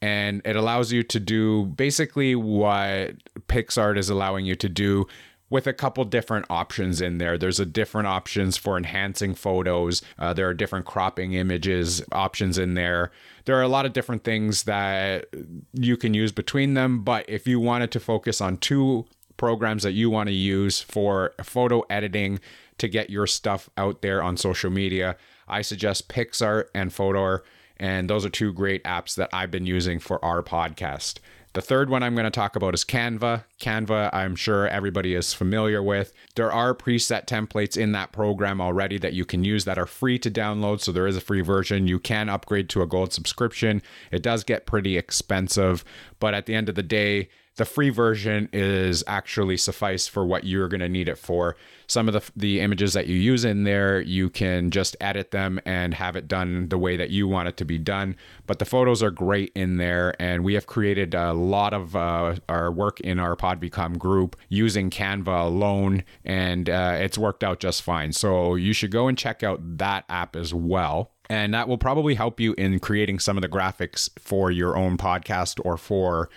and 0.02 0.42
it 0.46 0.56
allows 0.56 0.94
you 0.94 1.04
to 1.04 1.20
do 1.20 1.66
basically 1.66 2.36
what 2.36 3.16
PicsArt 3.48 3.98
is 3.98 4.10
allowing 4.10 4.46
you 4.46 4.56
to 4.56 4.70
do 4.70 5.08
with 5.50 5.68
a 5.68 5.74
couple 5.74 6.06
different 6.06 6.46
options 6.50 7.02
in 7.02 7.18
there. 7.18 7.38
There's 7.38 7.60
a 7.60 7.66
different 7.66 8.08
options 8.08 8.56
for 8.56 8.78
enhancing 8.78 9.34
photos. 9.34 10.02
Uh, 10.18 10.32
there 10.32 10.48
are 10.48 10.54
different 10.54 10.86
cropping 10.86 11.34
images 11.34 12.04
options 12.12 12.58
in 12.58 12.76
there. 12.76 13.12
There 13.46 13.58
are 13.58 13.64
a 13.64 13.68
lot 13.68 13.86
of 13.86 13.94
different 13.94 14.24
things 14.24 14.64
that 14.64 15.26
you 15.74 15.98
can 15.98 16.14
use 16.14 16.32
between 16.32 16.76
them. 16.76 17.04
But 17.04 17.26
if 17.28 17.48
you 17.48 17.60
wanted 17.60 17.92
to 17.92 18.00
focus 18.00 18.42
on 18.42 18.58
two 18.58 19.08
programs 19.40 19.82
that 19.82 19.94
you 19.94 20.12
want 20.12 20.28
to 20.28 20.36
use 20.36 20.82
for 20.82 21.34
photo 21.42 21.82
editing 21.90 22.40
to 22.78 22.88
get 22.88 23.10
your 23.10 23.26
stuff 23.26 23.70
out 23.78 24.04
there 24.04 24.22
on 24.22 24.38
social 24.38 24.70
media, 24.70 25.18
I 25.48 25.64
suggest 25.64 26.10
PicsArt 26.10 26.66
and 26.76 26.92
Fotor. 26.92 27.40
And 27.78 28.10
those 28.10 28.26
are 28.26 28.30
two 28.30 28.54
great 28.54 28.84
apps 28.84 29.16
that 29.16 29.30
I've 29.34 29.50
been 29.50 29.66
using 29.66 30.00
for 30.00 30.24
our 30.24 30.44
podcast. 30.44 31.20
The 31.54 31.62
third 31.62 31.90
one 31.90 32.04
I'm 32.04 32.14
going 32.14 32.26
to 32.26 32.32
talk 32.32 32.56
about 32.56 32.76
is 32.76 32.86
Canva. 32.86 33.44
Canva, 33.60 34.12
I'm 34.14 34.36
sure 34.36 34.68
everybody 34.68 35.16
is 35.16 35.34
familiar 35.34 35.82
with. 35.82 36.14
There 36.36 36.52
are 36.52 36.76
preset 36.76 37.26
templates 37.26 37.76
in 37.76 37.92
that 37.94 38.12
program 38.12 38.62
already 38.62 39.00
that 39.00 39.14
you 39.14 39.26
can 39.26 39.44
use 39.44 39.66
that 39.66 39.80
are 39.80 39.88
free 39.88 40.20
to 40.20 40.30
download. 40.30 40.80
So 40.82 40.92
there 40.92 41.08
is 41.08 41.18
a 41.18 41.22
free 41.22 41.42
version. 41.42 41.88
You 41.88 41.98
can 41.98 42.30
upgrade 42.30 42.70
to 42.70 42.84
a 42.84 42.88
gold 42.88 43.14
subscription. 43.14 43.82
It 44.12 44.22
does 44.22 44.44
get 44.44 44.68
pretty 44.68 44.96
expensive, 44.96 45.84
but 46.20 46.36
at 46.36 46.46
the 46.46 46.54
end 46.54 46.70
of 46.70 46.76
the 46.76 46.84
day, 46.84 47.30
the 47.60 47.66
free 47.66 47.90
version 47.90 48.48
is 48.54 49.04
actually 49.06 49.58
suffice 49.58 50.08
for 50.08 50.26
what 50.26 50.46
you're 50.46 50.70
going 50.70 50.80
to 50.80 50.88
need 50.88 51.10
it 51.10 51.18
for. 51.18 51.58
Some 51.88 52.08
of 52.08 52.14
the 52.14 52.32
the 52.34 52.62
images 52.62 52.94
that 52.94 53.08
you 53.08 53.16
use 53.16 53.44
in 53.44 53.66
there, 53.66 54.00
you 54.00 54.30
can 54.30 54.72
just 54.72 54.96
edit 55.02 55.32
them 55.32 55.60
and 55.66 55.94
have 55.94 56.16
it 56.16 56.30
done 56.30 56.70
the 56.70 56.78
way 56.78 56.96
that 56.96 57.10
you 57.10 57.28
want 57.28 57.50
it 57.50 57.58
to 57.58 57.66
be 57.66 57.78
done. 57.78 58.16
But 58.48 58.60
the 58.60 58.66
photos 58.66 59.04
are 59.04 59.12
great 59.12 59.52
in 59.56 59.76
there, 59.76 60.16
and 60.22 60.46
we 60.46 60.54
have 60.54 60.68
created 60.68 61.14
a 61.14 61.34
lot 61.34 61.74
of 61.74 61.98
uh, 61.98 62.36
our 62.48 62.72
work 62.72 63.02
in 63.02 63.20
our 63.20 63.36
PodVCom 63.36 63.98
group 63.98 64.38
using 64.48 64.90
Canva 64.90 65.48
alone, 65.48 66.06
and 66.24 66.70
uh, 66.70 66.96
it's 67.02 67.18
worked 67.18 67.44
out 67.44 67.60
just 67.60 67.82
fine. 67.82 68.14
So 68.14 68.56
you 68.56 68.72
should 68.72 68.92
go 68.92 69.10
and 69.10 69.18
check 69.18 69.44
out 69.44 69.60
that 69.80 70.06
app 70.08 70.38
as 70.38 70.54
well 70.54 71.12
and 71.32 71.54
that 71.54 71.68
will 71.68 71.78
probably 71.78 72.16
help 72.16 72.40
you 72.40 72.56
in 72.58 72.80
creating 72.80 73.20
some 73.20 73.38
of 73.38 73.44
the 73.44 73.48
graphics 73.48 74.10
for 74.18 74.50
your 74.50 74.76
own 74.76 74.98
podcast 74.98 75.64
or 75.64 75.78
for 75.78 76.28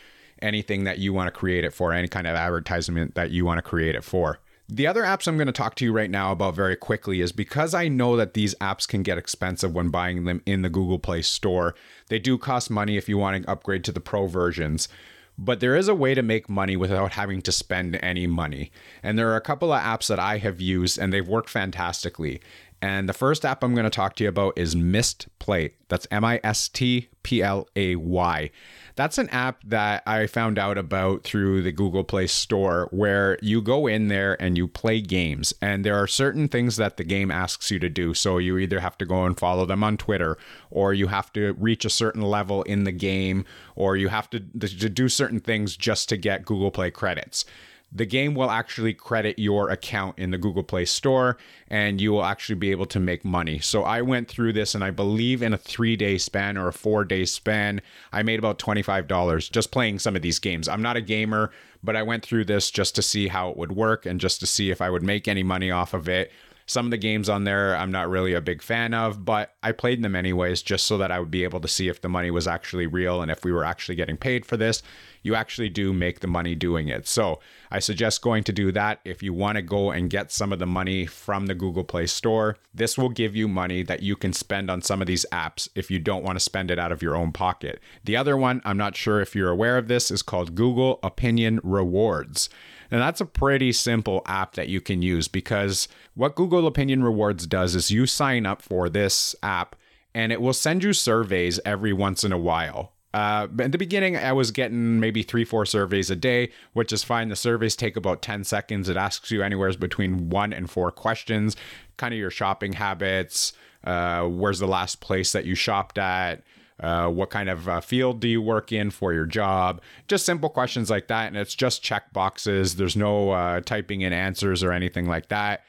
anything 0.42 0.84
that 0.84 0.98
you 0.98 1.12
want 1.12 1.28
to 1.28 1.38
create 1.38 1.64
it 1.64 1.72
for, 1.72 1.92
any 1.92 2.08
kind 2.08 2.26
of 2.26 2.34
advertisement 2.34 3.14
that 3.14 3.30
you 3.30 3.44
want 3.44 3.58
to 3.58 3.62
create 3.62 3.94
it 3.94 4.04
for. 4.04 4.40
The 4.68 4.86
other 4.86 5.02
apps 5.02 5.26
I'm 5.26 5.36
going 5.36 5.46
to 5.48 5.52
talk 5.52 5.74
to 5.76 5.84
you 5.84 5.92
right 5.92 6.10
now 6.10 6.32
about 6.32 6.54
very 6.54 6.76
quickly 6.76 7.20
is 7.20 7.32
because 7.32 7.74
I 7.74 7.88
know 7.88 8.16
that 8.16 8.34
these 8.34 8.54
apps 8.54 8.88
can 8.88 9.02
get 9.02 9.18
expensive 9.18 9.74
when 9.74 9.90
buying 9.90 10.24
them 10.24 10.40
in 10.46 10.62
the 10.62 10.70
Google 10.70 10.98
Play 10.98 11.20
Store. 11.22 11.74
They 12.08 12.18
do 12.18 12.38
cost 12.38 12.70
money 12.70 12.96
if 12.96 13.08
you 13.08 13.18
want 13.18 13.42
to 13.42 13.50
upgrade 13.50 13.84
to 13.84 13.92
the 13.92 14.00
pro 14.00 14.26
versions. 14.26 14.88
But 15.36 15.60
there 15.60 15.76
is 15.76 15.88
a 15.88 15.94
way 15.94 16.14
to 16.14 16.22
make 16.22 16.48
money 16.48 16.76
without 16.76 17.12
having 17.12 17.42
to 17.42 17.52
spend 17.52 17.98
any 18.02 18.26
money. 18.26 18.70
And 19.02 19.18
there 19.18 19.30
are 19.30 19.36
a 19.36 19.40
couple 19.40 19.72
of 19.72 19.82
apps 19.82 20.06
that 20.08 20.18
I 20.18 20.38
have 20.38 20.60
used 20.60 20.98
and 20.98 21.12
they've 21.12 21.26
worked 21.26 21.50
fantastically. 21.50 22.40
And 22.82 23.08
the 23.08 23.12
first 23.12 23.44
app 23.44 23.62
I'm 23.62 23.74
going 23.74 23.84
to 23.84 23.90
talk 23.90 24.16
to 24.16 24.24
you 24.24 24.28
about 24.28 24.58
is 24.58 24.74
Mist 24.74 25.28
Play. 25.38 25.74
That's 25.88 26.08
M 26.10 26.24
I 26.24 26.40
S 26.42 26.68
T 26.68 27.08
P 27.22 27.40
L 27.40 27.68
A 27.76 27.94
Y. 27.94 28.50
That's 28.96 29.18
an 29.18 29.28
app 29.28 29.62
that 29.64 30.02
I 30.04 30.26
found 30.26 30.58
out 30.58 30.76
about 30.76 31.22
through 31.22 31.62
the 31.62 31.70
Google 31.70 32.02
Play 32.02 32.26
Store 32.26 32.88
where 32.90 33.38
you 33.40 33.62
go 33.62 33.86
in 33.86 34.08
there 34.08 34.36
and 34.42 34.58
you 34.58 34.66
play 34.66 35.00
games. 35.00 35.54
And 35.62 35.84
there 35.84 35.96
are 35.96 36.08
certain 36.08 36.48
things 36.48 36.76
that 36.76 36.96
the 36.96 37.04
game 37.04 37.30
asks 37.30 37.70
you 37.70 37.78
to 37.78 37.88
do. 37.88 38.14
So 38.14 38.38
you 38.38 38.58
either 38.58 38.80
have 38.80 38.98
to 38.98 39.06
go 39.06 39.24
and 39.26 39.38
follow 39.38 39.64
them 39.64 39.84
on 39.84 39.96
Twitter, 39.96 40.36
or 40.68 40.92
you 40.92 41.06
have 41.06 41.32
to 41.34 41.52
reach 41.52 41.84
a 41.84 41.90
certain 41.90 42.22
level 42.22 42.64
in 42.64 42.82
the 42.82 42.92
game, 42.92 43.44
or 43.76 43.96
you 43.96 44.08
have 44.08 44.28
to, 44.30 44.40
to 44.40 44.88
do 44.90 45.08
certain 45.08 45.38
things 45.38 45.76
just 45.76 46.08
to 46.08 46.16
get 46.16 46.44
Google 46.44 46.72
Play 46.72 46.90
credits 46.90 47.44
the 47.94 48.06
game 48.06 48.34
will 48.34 48.50
actually 48.50 48.94
credit 48.94 49.38
your 49.38 49.68
account 49.68 50.18
in 50.18 50.30
the 50.30 50.38
Google 50.38 50.62
Play 50.62 50.84
Store 50.86 51.36
and 51.68 52.00
you 52.00 52.12
will 52.12 52.24
actually 52.24 52.54
be 52.54 52.70
able 52.70 52.86
to 52.86 52.98
make 52.98 53.24
money. 53.24 53.58
So 53.58 53.82
I 53.82 54.00
went 54.00 54.28
through 54.28 54.54
this 54.54 54.74
and 54.74 54.82
I 54.82 54.90
believe 54.90 55.42
in 55.42 55.52
a 55.52 55.58
three 55.58 55.96
day 55.96 56.16
span 56.18 56.56
or 56.56 56.68
a 56.68 56.72
four 56.72 57.04
day 57.04 57.24
span, 57.24 57.82
I 58.12 58.22
made 58.22 58.38
about 58.38 58.58
$25 58.58 59.50
just 59.50 59.70
playing 59.70 59.98
some 59.98 60.16
of 60.16 60.22
these 60.22 60.38
games. 60.38 60.68
I'm 60.68 60.82
not 60.82 60.96
a 60.96 61.02
gamer, 61.02 61.50
but 61.82 61.96
I 61.96 62.02
went 62.02 62.24
through 62.24 62.46
this 62.46 62.70
just 62.70 62.94
to 62.96 63.02
see 63.02 63.28
how 63.28 63.50
it 63.50 63.56
would 63.56 63.72
work 63.72 64.06
and 64.06 64.20
just 64.20 64.40
to 64.40 64.46
see 64.46 64.70
if 64.70 64.80
I 64.80 64.88
would 64.88 65.02
make 65.02 65.28
any 65.28 65.42
money 65.42 65.70
off 65.70 65.92
of 65.92 66.08
it. 66.08 66.32
Some 66.72 66.86
of 66.86 66.90
the 66.90 66.96
games 66.96 67.28
on 67.28 67.44
there 67.44 67.76
I'm 67.76 67.92
not 67.92 68.08
really 68.08 68.32
a 68.32 68.40
big 68.40 68.62
fan 68.62 68.94
of, 68.94 69.26
but 69.26 69.54
I 69.62 69.72
played 69.72 70.02
them 70.02 70.16
anyways 70.16 70.62
just 70.62 70.86
so 70.86 70.96
that 70.96 71.10
I 71.10 71.20
would 71.20 71.30
be 71.30 71.44
able 71.44 71.60
to 71.60 71.68
see 71.68 71.88
if 71.88 72.00
the 72.00 72.08
money 72.08 72.30
was 72.30 72.48
actually 72.48 72.86
real 72.86 73.20
and 73.20 73.30
if 73.30 73.44
we 73.44 73.52
were 73.52 73.62
actually 73.62 73.94
getting 73.94 74.16
paid 74.16 74.46
for 74.46 74.56
this. 74.56 74.82
You 75.22 75.34
actually 75.34 75.68
do 75.68 75.92
make 75.92 76.20
the 76.20 76.28
money 76.28 76.54
doing 76.54 76.88
it. 76.88 77.06
So 77.06 77.40
I 77.70 77.78
suggest 77.78 78.22
going 78.22 78.42
to 78.44 78.52
do 78.54 78.72
that 78.72 79.00
if 79.04 79.22
you 79.22 79.34
want 79.34 79.56
to 79.56 79.62
go 79.62 79.90
and 79.90 80.08
get 80.08 80.32
some 80.32 80.50
of 80.50 80.60
the 80.60 80.66
money 80.66 81.04
from 81.04 81.44
the 81.44 81.54
Google 81.54 81.84
Play 81.84 82.06
Store. 82.06 82.56
This 82.72 82.96
will 82.96 83.10
give 83.10 83.36
you 83.36 83.48
money 83.48 83.82
that 83.82 84.02
you 84.02 84.16
can 84.16 84.32
spend 84.32 84.70
on 84.70 84.80
some 84.80 85.02
of 85.02 85.06
these 85.06 85.26
apps 85.30 85.68
if 85.74 85.90
you 85.90 85.98
don't 85.98 86.24
want 86.24 86.36
to 86.36 86.40
spend 86.40 86.70
it 86.70 86.78
out 86.78 86.90
of 86.90 87.02
your 87.02 87.14
own 87.14 87.32
pocket. 87.32 87.80
The 88.02 88.16
other 88.16 88.34
one, 88.34 88.62
I'm 88.64 88.78
not 88.78 88.96
sure 88.96 89.20
if 89.20 89.36
you're 89.36 89.50
aware 89.50 89.76
of 89.76 89.88
this, 89.88 90.10
is 90.10 90.22
called 90.22 90.54
Google 90.54 91.00
Opinion 91.02 91.60
Rewards. 91.62 92.48
And 92.92 93.00
that's 93.00 93.22
a 93.22 93.26
pretty 93.26 93.72
simple 93.72 94.20
app 94.26 94.52
that 94.52 94.68
you 94.68 94.82
can 94.82 95.00
use 95.00 95.26
because 95.26 95.88
what 96.14 96.34
Google 96.34 96.66
Opinion 96.66 97.02
Rewards 97.02 97.46
does 97.46 97.74
is 97.74 97.90
you 97.90 98.04
sign 98.04 98.44
up 98.44 98.60
for 98.60 98.90
this 98.90 99.34
app 99.42 99.76
and 100.14 100.30
it 100.30 100.42
will 100.42 100.52
send 100.52 100.84
you 100.84 100.92
surveys 100.92 101.58
every 101.64 101.94
once 101.94 102.22
in 102.22 102.32
a 102.32 102.38
while. 102.38 102.92
Uh, 103.14 103.48
at 103.60 103.72
the 103.72 103.78
beginning, 103.78 104.18
I 104.18 104.32
was 104.32 104.50
getting 104.50 105.00
maybe 105.00 105.22
three, 105.22 105.44
four 105.44 105.64
surveys 105.64 106.10
a 106.10 106.16
day, 106.16 106.50
which 106.74 106.92
is 106.92 107.02
fine. 107.02 107.30
The 107.30 107.36
surveys 107.36 107.76
take 107.76 107.96
about 107.96 108.20
10 108.20 108.44
seconds. 108.44 108.90
It 108.90 108.98
asks 108.98 109.30
you 109.30 109.42
anywhere 109.42 109.72
between 109.72 110.28
one 110.28 110.52
and 110.52 110.70
four 110.70 110.90
questions, 110.90 111.56
kind 111.96 112.12
of 112.12 112.20
your 112.20 112.30
shopping 112.30 112.74
habits, 112.74 113.54
uh, 113.84 114.24
where's 114.24 114.58
the 114.58 114.66
last 114.66 115.00
place 115.00 115.32
that 115.32 115.46
you 115.46 115.54
shopped 115.54 115.96
at, 115.96 116.42
uh, 116.82 117.08
what 117.08 117.30
kind 117.30 117.48
of 117.48 117.68
uh, 117.68 117.80
field 117.80 118.20
do 118.20 118.28
you 118.28 118.42
work 118.42 118.72
in 118.72 118.90
for 118.90 119.12
your 119.12 119.24
job? 119.24 119.80
Just 120.08 120.26
simple 120.26 120.50
questions 120.50 120.90
like 120.90 121.08
that. 121.08 121.28
And 121.28 121.36
it's 121.36 121.54
just 121.54 121.82
check 121.82 122.12
boxes. 122.12 122.76
There's 122.76 122.96
no 122.96 123.30
uh, 123.30 123.60
typing 123.60 124.00
in 124.00 124.12
answers 124.12 124.62
or 124.62 124.72
anything 124.72 125.06
like 125.06 125.28
that. 125.28 125.62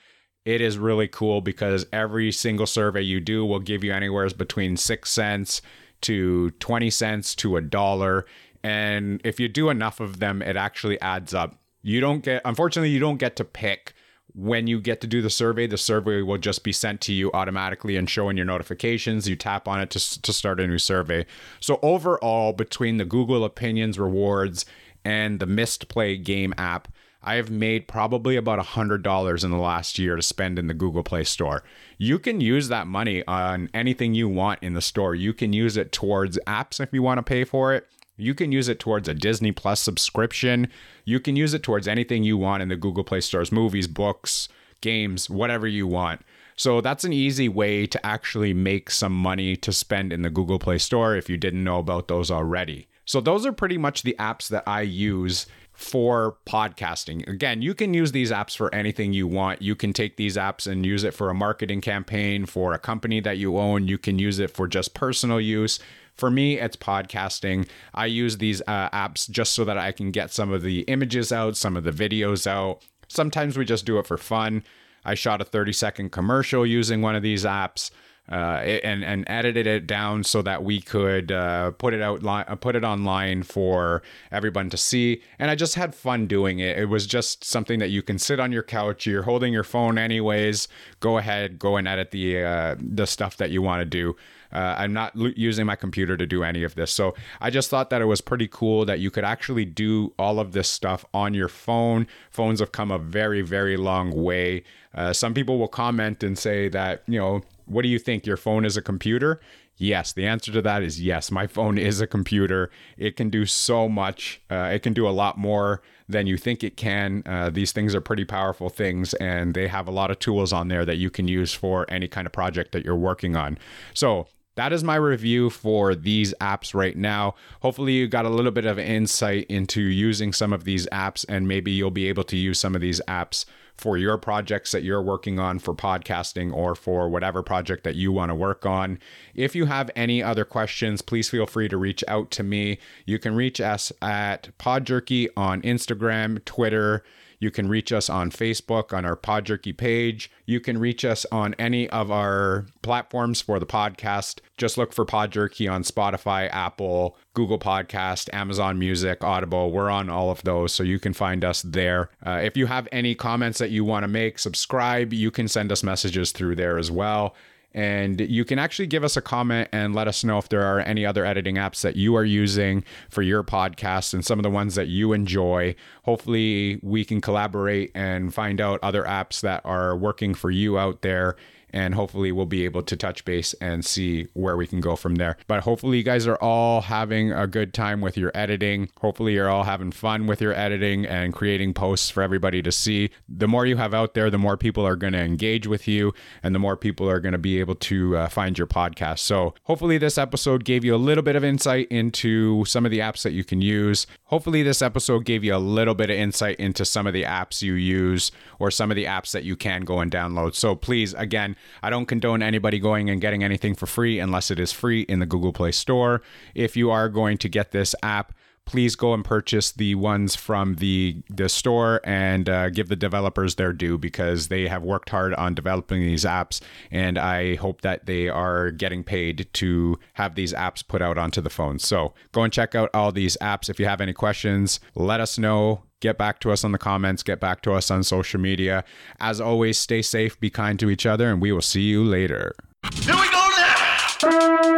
It 0.46 0.60
is 0.60 0.78
really 0.78 1.08
cool 1.08 1.40
because 1.40 1.86
every 1.94 2.32
single 2.32 2.66
survey 2.66 3.02
you 3.02 3.22
do 3.22 3.46
will 3.46 3.60
give 3.60 3.84
you 3.84 3.94
anywhere 3.94 4.30
between 4.32 4.76
six 4.76 5.12
cents 5.12 5.62
to 6.02 6.52
20 6.52 6.90
cents 6.90 7.36
to 7.36 7.56
a 7.58 7.62
dollar. 7.62 8.26
And 8.64 9.22
if 9.24 9.40
you 9.40 9.48
do 9.48 9.70
enough 9.70 10.00
of 10.00 10.20
them, 10.20 10.42
it 10.42 10.58
actually 10.58 11.00
adds 11.00 11.34
up. 11.34 11.56
You 11.82 12.02
don't 12.02 12.24
get, 12.24 12.42
unfortunately, 12.44 12.90
you 12.90 13.00
don't 13.00 13.18
get 13.18 13.36
to 13.38 13.44
pick 13.44 13.94
when 14.36 14.68
you 14.68 14.80
get 14.80 15.00
to 15.02 15.08
do 15.08 15.22
the 15.22 15.30
survey, 15.30 15.68
the 15.68 15.78
survey 15.78 16.22
will 16.22 16.38
just 16.38 16.64
be 16.64 16.72
sent 16.72 17.02
to 17.02 17.14
you 17.14 17.32
automatically 17.34 17.96
and 17.96 18.10
show 18.10 18.30
in 18.30 18.38
your 18.38 18.46
notifications. 18.46 19.30
You 19.30 19.36
tap 19.36 19.68
on 19.68 19.80
it 19.80 19.90
to, 19.92 20.22
to 20.22 20.34
start 20.34 20.60
a 20.60 20.68
new 20.68 20.80
survey. 20.80 21.26
So, 21.60 21.80
overall, 21.82 22.54
between 22.54 22.98
the 22.98 23.06
Google 23.06 23.46
Opinions 23.46 24.00
rewards 24.00 24.66
and 25.06 25.40
the 25.40 25.46
Mistplay 25.46 26.24
game 26.24 26.54
app, 26.58 26.88
I 27.24 27.36
have 27.36 27.50
made 27.50 27.88
probably 27.88 28.36
about 28.36 28.60
$100 28.60 29.44
in 29.44 29.52
the 29.52 29.58
last 29.58 29.98
year 29.98 30.16
to 30.16 30.22
spend 30.22 30.60
in 30.60 30.68
the 30.68 30.74
Google 30.74 31.04
Play 31.04 31.24
Store. 31.24 31.64
You 31.98 32.20
can 32.20 32.42
use 32.42 32.68
that 32.68 32.86
money 32.86 33.24
on 33.28 33.70
anything 33.74 34.14
you 34.14 34.28
want 34.28 34.62
in 34.62 34.74
the 34.74 34.82
store. 34.82 35.16
You 35.16 35.34
can 35.34 35.54
use 35.54 35.78
it 35.78 35.94
towards 35.94 36.38
apps 36.46 36.82
if 36.82 36.92
you 36.92 37.02
want 37.02 37.20
to 37.20 37.24
pay 37.24 37.46
for 37.46 37.74
it. 37.74 37.88
You 38.16 38.36
can 38.36 38.52
use 38.52 38.68
it 38.68 38.80
towards 38.80 39.08
a 39.08 39.14
Disney 39.14 39.52
Plus 39.52 39.80
subscription. 39.80 40.68
You 41.04 41.20
can 41.20 41.36
use 41.36 41.54
it 41.54 41.64
towards 41.64 41.88
anything 41.88 42.24
you 42.24 42.38
want 42.38 42.62
in 42.62 42.70
the 42.70 42.76
Google 42.76 43.04
Play 43.04 43.22
Stores 43.22 43.52
movies, 43.52 43.88
books, 43.88 44.48
games, 44.82 45.30
whatever 45.30 45.68
you 45.68 45.88
want. 45.88 46.22
So 46.56 46.82
that's 46.82 47.04
an 47.04 47.14
easy 47.14 47.50
way 47.50 47.88
to 47.88 48.06
actually 48.06 48.54
make 48.54 48.92
some 48.92 49.14
money 49.14 49.56
to 49.58 49.74
spend 49.74 50.14
in 50.14 50.22
the 50.22 50.30
Google 50.30 50.60
Play 50.60 50.78
Store 50.78 51.16
if 51.16 51.30
you 51.30 51.38
didn't 51.38 51.64
know 51.64 51.80
about 51.80 52.08
those 52.08 52.30
already. 52.30 52.88
So 53.06 53.20
those 53.20 53.46
are 53.46 53.52
pretty 53.52 53.78
much 53.78 54.04
the 54.04 54.16
apps 54.20 54.48
that 54.50 54.64
I 54.68 54.82
use 54.82 55.48
for 55.74 56.38
podcasting. 56.46 57.28
Again, 57.28 57.64
you 57.64 57.74
can 57.74 57.94
use 57.94 58.12
these 58.12 58.32
apps 58.32 58.56
for 58.56 58.74
anything 58.74 59.12
you 59.12 59.28
want. 59.28 59.62
You 59.62 59.76
can 59.76 59.92
take 59.92 60.18
these 60.18 60.38
apps 60.38 60.72
and 60.72 60.86
use 60.86 61.04
it 61.04 61.16
for 61.16 61.30
a 61.30 61.34
marketing 61.34 61.82
campaign, 61.82 62.46
for 62.46 62.74
a 62.74 62.80
company 62.80 63.20
that 63.22 63.40
you 63.40 63.58
own. 63.58 63.88
You 63.88 63.98
can 63.98 64.20
use 64.20 64.40
it 64.40 64.52
for 64.52 64.68
just 64.68 64.94
personal 64.94 65.42
use. 65.42 65.80
For 66.16 66.30
me, 66.30 66.60
it's 66.60 66.76
podcasting. 66.76 67.68
I 67.94 68.06
use 68.06 68.38
these 68.38 68.62
uh, 68.68 68.90
apps 68.90 69.30
just 69.30 69.54
so 69.54 69.66
that 69.66 69.78
I 69.78 69.92
can 69.92 70.12
get 70.12 70.32
some 70.32 70.52
of 70.52 70.62
the 70.62 70.82
images 70.82 71.32
out, 71.32 71.58
some 71.58 71.76
of 71.76 71.84
the 71.84 71.92
videos 71.92 72.46
out. 72.46 72.84
Sometimes 73.08 73.58
we 73.58 73.66
just 73.66 73.86
do 73.86 73.98
it 74.00 74.06
for 74.08 74.18
fun. 74.18 74.64
I 75.06 75.16
shot 75.16 75.42
a 75.42 75.46
30 75.46 75.74
second 75.74 76.12
commercial 76.12 76.66
using 76.66 77.02
one 77.02 77.16
of 77.16 77.24
these 77.24 77.44
apps. 77.46 77.92
Uh, 78.32 78.80
and 78.86 79.04
and 79.04 79.26
edited 79.28 79.68
it 79.68 79.86
down 79.86 80.24
so 80.24 80.42
that 80.42 80.64
we 80.64 80.80
could 80.80 81.30
uh, 81.30 81.72
put 81.72 81.94
it 81.94 82.02
out 82.02 82.24
li- 82.24 82.46
uh, 82.48 82.56
put 82.56 82.74
it 82.74 82.86
online 82.86 83.44
for 83.44 84.02
everyone 84.32 84.70
to 84.70 84.78
see. 84.78 85.22
And 85.38 85.52
I 85.52 85.56
just 85.56 85.76
had 85.76 85.94
fun 85.94 86.26
doing 86.28 86.60
it. 86.60 86.78
It 86.78 86.86
was 86.86 87.06
just 87.06 87.44
something 87.44 87.80
that 87.80 87.90
you 87.90 88.02
can 88.02 88.18
sit 88.18 88.40
on 88.40 88.54
your 88.54 88.64
couch. 88.64 89.06
You're 89.06 89.24
holding 89.24 89.52
your 89.52 89.66
phone 89.66 89.98
anyways. 89.98 90.70
Go 91.02 91.18
ahead, 91.18 91.60
go 91.60 91.76
and 91.76 91.86
edit 91.86 92.12
the 92.12 92.42
uh, 92.46 92.76
the 92.80 93.08
stuff 93.08 93.36
that 93.36 93.52
you 93.52 93.62
want 93.62 93.82
to 93.82 93.86
do. 93.86 94.16
Uh, 94.54 94.76
I'm 94.78 94.94
not 94.94 95.14
l- 95.18 95.32
using 95.36 95.66
my 95.66 95.76
computer 95.76 96.16
to 96.16 96.26
do 96.26 96.44
any 96.44 96.64
of 96.64 96.76
this. 96.76 96.92
So 96.92 97.16
I 97.42 97.50
just 97.50 97.70
thought 97.70 97.90
that 97.90 98.02
it 98.02 98.06
was 98.06 98.22
pretty 98.22 98.48
cool 98.48 98.86
that 98.86 99.00
you 99.00 99.12
could 99.12 99.26
actually 99.26 99.66
do 99.66 100.14
all 100.18 100.40
of 100.40 100.54
this 100.54 100.70
stuff 100.70 101.04
on 101.14 101.34
your 101.34 101.50
phone. 101.50 102.08
Phones 102.30 102.60
have 102.60 102.72
come 102.72 102.92
a 102.92 103.00
very, 103.00 103.42
very 103.42 103.78
long 103.78 104.12
way. 104.12 104.64
Uh, 104.94 105.12
some 105.12 105.34
people 105.34 105.58
will 105.58 105.68
comment 105.68 106.24
and 106.24 106.38
say 106.38 106.70
that, 106.70 107.04
you 107.08 107.20
know, 107.20 107.42
what 107.66 107.82
do 107.82 107.90
you 107.90 108.00
think? 108.00 108.26
Your 108.26 108.38
phone 108.38 108.66
is 108.66 108.78
a 108.78 108.82
computer? 108.82 109.40
Yes, 109.78 110.14
the 110.14 110.28
answer 110.28 110.52
to 110.52 110.62
that 110.62 110.84
is 110.84 111.02
yes. 111.02 111.32
My 111.32 111.48
phone 111.48 111.78
is 111.78 112.00
a 112.00 112.06
computer. 112.06 112.70
It 112.98 113.16
can 113.16 113.30
do 113.30 113.46
so 113.46 113.90
much. 113.90 114.40
Uh, 114.50 114.70
it 114.72 114.84
can 114.84 114.94
do 114.94 115.08
a 115.08 115.10
lot 115.10 115.38
more 115.38 115.82
than 116.08 116.28
you 116.28 116.38
think 116.38 116.64
it 116.64 116.78
can. 116.78 117.24
Uh, 117.26 117.50
these 117.50 117.72
things 117.72 117.96
are 117.96 118.02
pretty 118.02 118.26
powerful 118.26 118.70
things, 118.70 119.14
and 119.16 119.56
they 119.56 119.68
have 119.68 119.88
a 119.88 119.92
lot 119.92 120.12
of 120.12 120.20
tools 120.20 120.54
on 120.54 120.68
there 120.68 120.86
that 120.86 120.98
you 120.98 121.10
can 121.10 121.28
use 121.28 121.54
for 121.54 121.90
any 121.90 122.08
kind 122.08 122.28
of 122.28 122.34
project 122.34 122.72
that 122.72 122.86
you're 122.86 122.96
working 122.96 123.36
on. 123.36 123.58
So, 123.94 124.28
that 124.56 124.74
is 124.74 124.84
my 124.84 124.96
review 124.96 125.50
for 125.50 125.96
these 125.96 126.34
apps 126.40 126.74
right 126.74 126.96
now. 126.96 127.36
Hopefully, 127.62 127.94
you 127.94 128.08
got 128.08 128.26
a 128.26 128.30
little 128.30 128.52
bit 128.52 128.66
of 128.66 128.78
insight 128.78 129.46
into 129.48 129.82
using 129.82 130.34
some 130.34 130.54
of 130.54 130.64
these 130.64 130.88
apps, 130.88 131.26
and 131.28 131.48
maybe 131.48 131.72
you'll 131.72 131.92
be 131.92 132.08
able 132.08 132.24
to 132.26 132.38
use 132.38 132.60
some 132.60 132.76
of 132.76 132.82
these 132.82 133.02
apps 133.08 133.46
for 133.76 133.98
your 133.98 134.18
projects 134.18 134.72
that 134.72 134.84
you're 134.84 135.02
working 135.02 135.40
on 135.40 135.58
for 135.60 135.74
podcasting 135.74 136.54
or 136.54 136.76
for 136.76 137.10
whatever 137.10 137.42
project 137.42 137.84
that 137.84 137.96
you 137.96 138.12
want 138.12 138.30
to 138.30 138.36
work 138.36 138.66
on. 138.66 139.00
If 139.34 139.56
you 139.56 139.66
have 139.66 139.90
any 139.96 140.22
other 140.22 140.46
questions, 140.46 141.02
please 141.02 141.30
feel 141.30 141.48
free 141.48 141.68
to 141.70 141.78
reach 141.78 142.04
out 142.08 142.30
to 142.32 142.44
me. 142.44 142.78
You 143.06 143.18
can 143.18 143.36
reach 143.36 143.60
us 143.60 143.92
at 144.02 144.56
Podjerky 144.60 145.30
on 145.36 145.62
Instagram, 145.64 146.44
Twitter. 146.46 147.04
You 147.44 147.52
can 147.52 147.68
reach 147.68 147.92
us 147.92 148.10
on 148.10 148.32
Facebook 148.32 148.94
on 148.94 149.04
our 149.04 149.18
Podjerky 149.18 149.76
page. 149.76 150.32
You 150.46 150.62
can 150.62 150.78
reach 150.78 151.04
us 151.04 151.26
on 151.30 151.56
any 151.60 151.90
of 151.90 152.10
our 152.10 152.68
platforms 152.82 153.42
for 153.42 153.60
the 153.60 153.66
podcast. 153.66 154.40
Just 154.56 154.78
look 154.78 154.94
for 154.94 155.06
Podjerky 155.06 155.70
on 155.70 155.84
Spotify, 155.84 156.50
Apple, 156.54 157.18
Google 157.34 157.60
Podcast, 157.60 158.34
Amazon 158.34 158.80
Music, 158.80 159.26
Audible. 159.26 159.72
We're 159.72 159.90
on 159.90 160.10
all 160.10 160.32
of 160.32 160.44
those, 160.44 160.72
so 160.72 160.84
you 160.84 161.00
can 161.00 161.12
find 161.12 161.44
us 161.44 161.64
there. 161.64 162.10
Uh, 162.26 162.40
if 162.42 162.56
you 162.56 162.68
have 162.68 162.88
any 162.94 163.14
comments 163.14 163.60
that 163.60 163.72
you 163.72 163.84
want 163.84 164.04
to 164.06 164.08
make, 164.08 164.40
subscribe. 164.40 165.12
You 165.12 165.30
can 165.30 165.50
send 165.50 165.70
us 165.70 165.84
messages 165.84 166.32
through 166.32 166.56
there 166.56 166.78
as 166.78 166.90
well. 166.90 167.36
And 167.74 168.22
you 168.22 168.46
can 168.46 168.60
actually 168.60 168.88
give 168.88 169.04
us 169.04 169.18
a 169.18 169.22
comment 169.22 169.70
and 169.72 169.96
let 169.96 170.08
us 170.08 170.24
know 170.24 170.38
if 170.38 170.50
there 170.50 170.62
are 170.62 170.80
any 170.80 171.06
other 171.06 171.26
editing 171.26 171.56
apps 171.56 171.82
that 171.82 171.96
you 171.96 172.16
are 172.16 172.26
using 172.26 172.84
for 173.10 173.22
your 173.22 173.44
podcast 173.44 174.14
and 174.14 174.24
some 174.24 174.38
of 174.40 174.44
the 174.44 174.50
ones 174.50 174.76
that 174.76 174.88
you 174.88 175.14
enjoy. 175.14 175.76
Hopefully, 176.04 176.80
we 176.84 177.04
can 177.04 177.20
collaborate 177.20 177.92
and 177.96 178.34
find 178.34 178.62
out 178.62 178.80
other 178.84 179.04
apps 179.04 179.42
that 179.42 179.62
are 179.66 179.96
working 179.96 180.34
for 180.34 180.52
you 180.52 180.78
out 180.78 181.02
there 181.02 181.36
and 181.74 181.96
hopefully 181.96 182.32
we'll 182.32 182.46
be 182.46 182.66
able 182.66 182.84
to 182.84 182.96
touch 182.96 183.26
base 183.26 183.54
and 183.56 183.84
see 183.84 184.28
where 184.34 184.56
we 184.56 184.68
can 184.68 184.80
go 184.80 184.96
from 184.96 185.16
there. 185.16 185.38
But 185.48 185.64
hopefully 185.64 185.98
you 185.98 186.04
guys 186.04 186.28
are 186.28 186.38
all 186.38 186.82
having 186.82 187.32
a 187.32 187.48
good 187.48 187.74
time 187.74 188.00
with 188.00 188.16
your 188.16 188.32
editing. 188.34 188.90
Hopefully 189.02 189.34
you're 189.34 189.50
all 189.50 189.64
having 189.64 189.92
fun 189.92 190.28
with 190.28 190.42
your 190.42 190.54
editing 190.54 191.06
and 191.06 191.34
creating 191.34 191.74
posts 191.74 192.10
for 192.10 192.22
everybody 192.22 192.62
to 192.62 192.72
see. 192.72 193.10
The 193.28 193.48
more 193.48 193.66
you 193.66 193.78
have 193.78 193.94
out 193.94 194.14
there, 194.14 194.30
the 194.30 194.38
more 194.38 194.58
people 194.58 194.86
are 194.86 194.96
going 194.96 195.14
to 195.14 195.20
engage 195.20 195.68
with 195.68 195.88
you 195.88 196.14
and 196.44 196.54
the 196.54 196.60
more 196.60 196.78
people 196.78 197.10
are 197.10 197.20
going 197.20 197.32
to 197.34 197.38
be 197.38 197.60
able 197.60 197.76
to 197.76 198.18
uh, 198.18 198.30
find 198.30 198.58
your 198.58 198.68
podcast. 198.68 199.20
So 199.20 199.56
hopefully 199.64 199.98
this 199.98 200.18
episode 200.18 200.64
gave 200.64 200.86
you 200.86 200.94
a 200.94 200.98
little 200.98 201.24
bit 201.24 201.36
of 201.36 201.44
insight 201.44 201.88
into 201.90 202.64
some 202.66 202.86
of 202.86 202.92
the 202.92 203.00
apps 203.00 203.24
that 203.24 203.34
you 203.34 203.44
can 203.44 203.62
use. 203.62 204.06
Hopefully 204.26 204.64
this 204.64 204.82
episode 204.82 205.26
gave 205.26 205.44
you 205.44 205.56
a 205.56 205.58
little 205.58 205.96
bit 205.96 206.10
of 206.10 206.18
insight 206.18 206.58
into 206.58 206.86
some 206.86 207.08
of 207.08 207.14
the 207.14 207.24
apps 207.24 207.62
you 207.62 207.74
use 207.74 208.32
or 208.60 208.70
some 208.70 208.92
of 208.92 208.96
the 208.96 209.06
apps 209.06 209.32
that 209.32 209.44
you 209.44 209.56
can 209.56 209.82
go 209.82 210.00
and 210.00 210.12
download. 210.12 210.56
So 210.56 210.76
please, 210.76 211.14
again, 211.16 211.56
I 211.82 211.90
don't 211.90 212.06
condone 212.06 212.42
anybody 212.42 212.80
going 212.80 213.10
and 213.10 213.22
getting 213.22 213.44
anything 213.44 213.76
for 213.76 213.86
free 213.86 214.20
unless 214.20 214.52
it 214.52 214.60
is 214.60 214.72
free 214.72 215.02
in 215.02 215.20
the 215.20 215.26
Google 215.26 215.54
Play 215.54 215.72
Store. 215.72 216.22
If 216.56 216.78
you 216.78 216.92
are 216.92 217.10
going 217.10 217.38
to 217.40 217.50
get 217.50 217.72
this 217.72 217.96
app, 218.02 218.34
please 218.66 218.96
go 218.96 219.14
and 219.14 219.24
purchase 219.24 219.72
the 219.72 219.96
ones 219.96 220.36
from 220.36 220.76
the 220.76 221.22
the 221.30 221.50
store 221.50 222.02
and 222.04 222.50
uh, 222.50 222.70
give 222.70 222.90
the 222.90 222.96
developers 222.96 223.56
their 223.56 223.74
due 223.74 223.98
because 223.98 224.48
they 224.48 224.68
have 224.68 224.84
worked 224.84 225.10
hard 225.10 225.34
on 225.36 225.54
developing 225.54 226.02
these 226.02 226.26
apps, 226.26 226.62
and 226.92 227.18
I 227.18 227.56
hope 227.56 227.82
that 227.82 228.06
they 228.06 228.30
are 228.30 228.72
getting 228.72 229.04
paid 229.04 229.48
to 229.54 230.00
have 230.14 230.36
these 230.36 230.54
apps 230.54 230.88
put 230.88 231.02
out 231.02 231.18
onto 231.18 231.42
the 231.42 231.50
phone. 231.50 231.80
So 231.80 232.14
go 232.32 232.44
and 232.44 232.54
check 232.54 232.76
out 232.76 232.90
all 232.94 233.12
these 233.12 233.38
apps. 233.42 233.70
If 233.70 233.80
you 233.80 233.86
have 233.86 234.02
any 234.02 234.14
questions, 234.14 234.80
let 234.96 235.20
us 235.20 235.38
know. 235.38 235.84
Get 236.00 236.18
back 236.18 236.40
to 236.42 236.52
us 236.52 236.66
on 236.66 236.74
the 236.74 236.78
comments, 236.78 237.24
get 237.24 237.40
back 237.40 237.62
to 237.62 237.72
us 237.72 237.90
on 237.90 238.04
social 238.04 238.38
media. 238.38 238.84
As 239.22 239.40
always, 239.40 239.78
stay 239.78 240.02
safe, 240.02 240.38
be 240.38 240.50
kind 240.50 240.78
to 240.80 240.90
each 240.90 241.06
other, 241.06 241.30
and 241.30 241.42
we 241.42 241.54
will 241.54 241.62
see 241.62 241.84
you 241.84 242.04
later. 242.04 242.54
Here 242.94 243.16
we 243.16 243.30
go 243.30 243.48
now. 243.58 244.74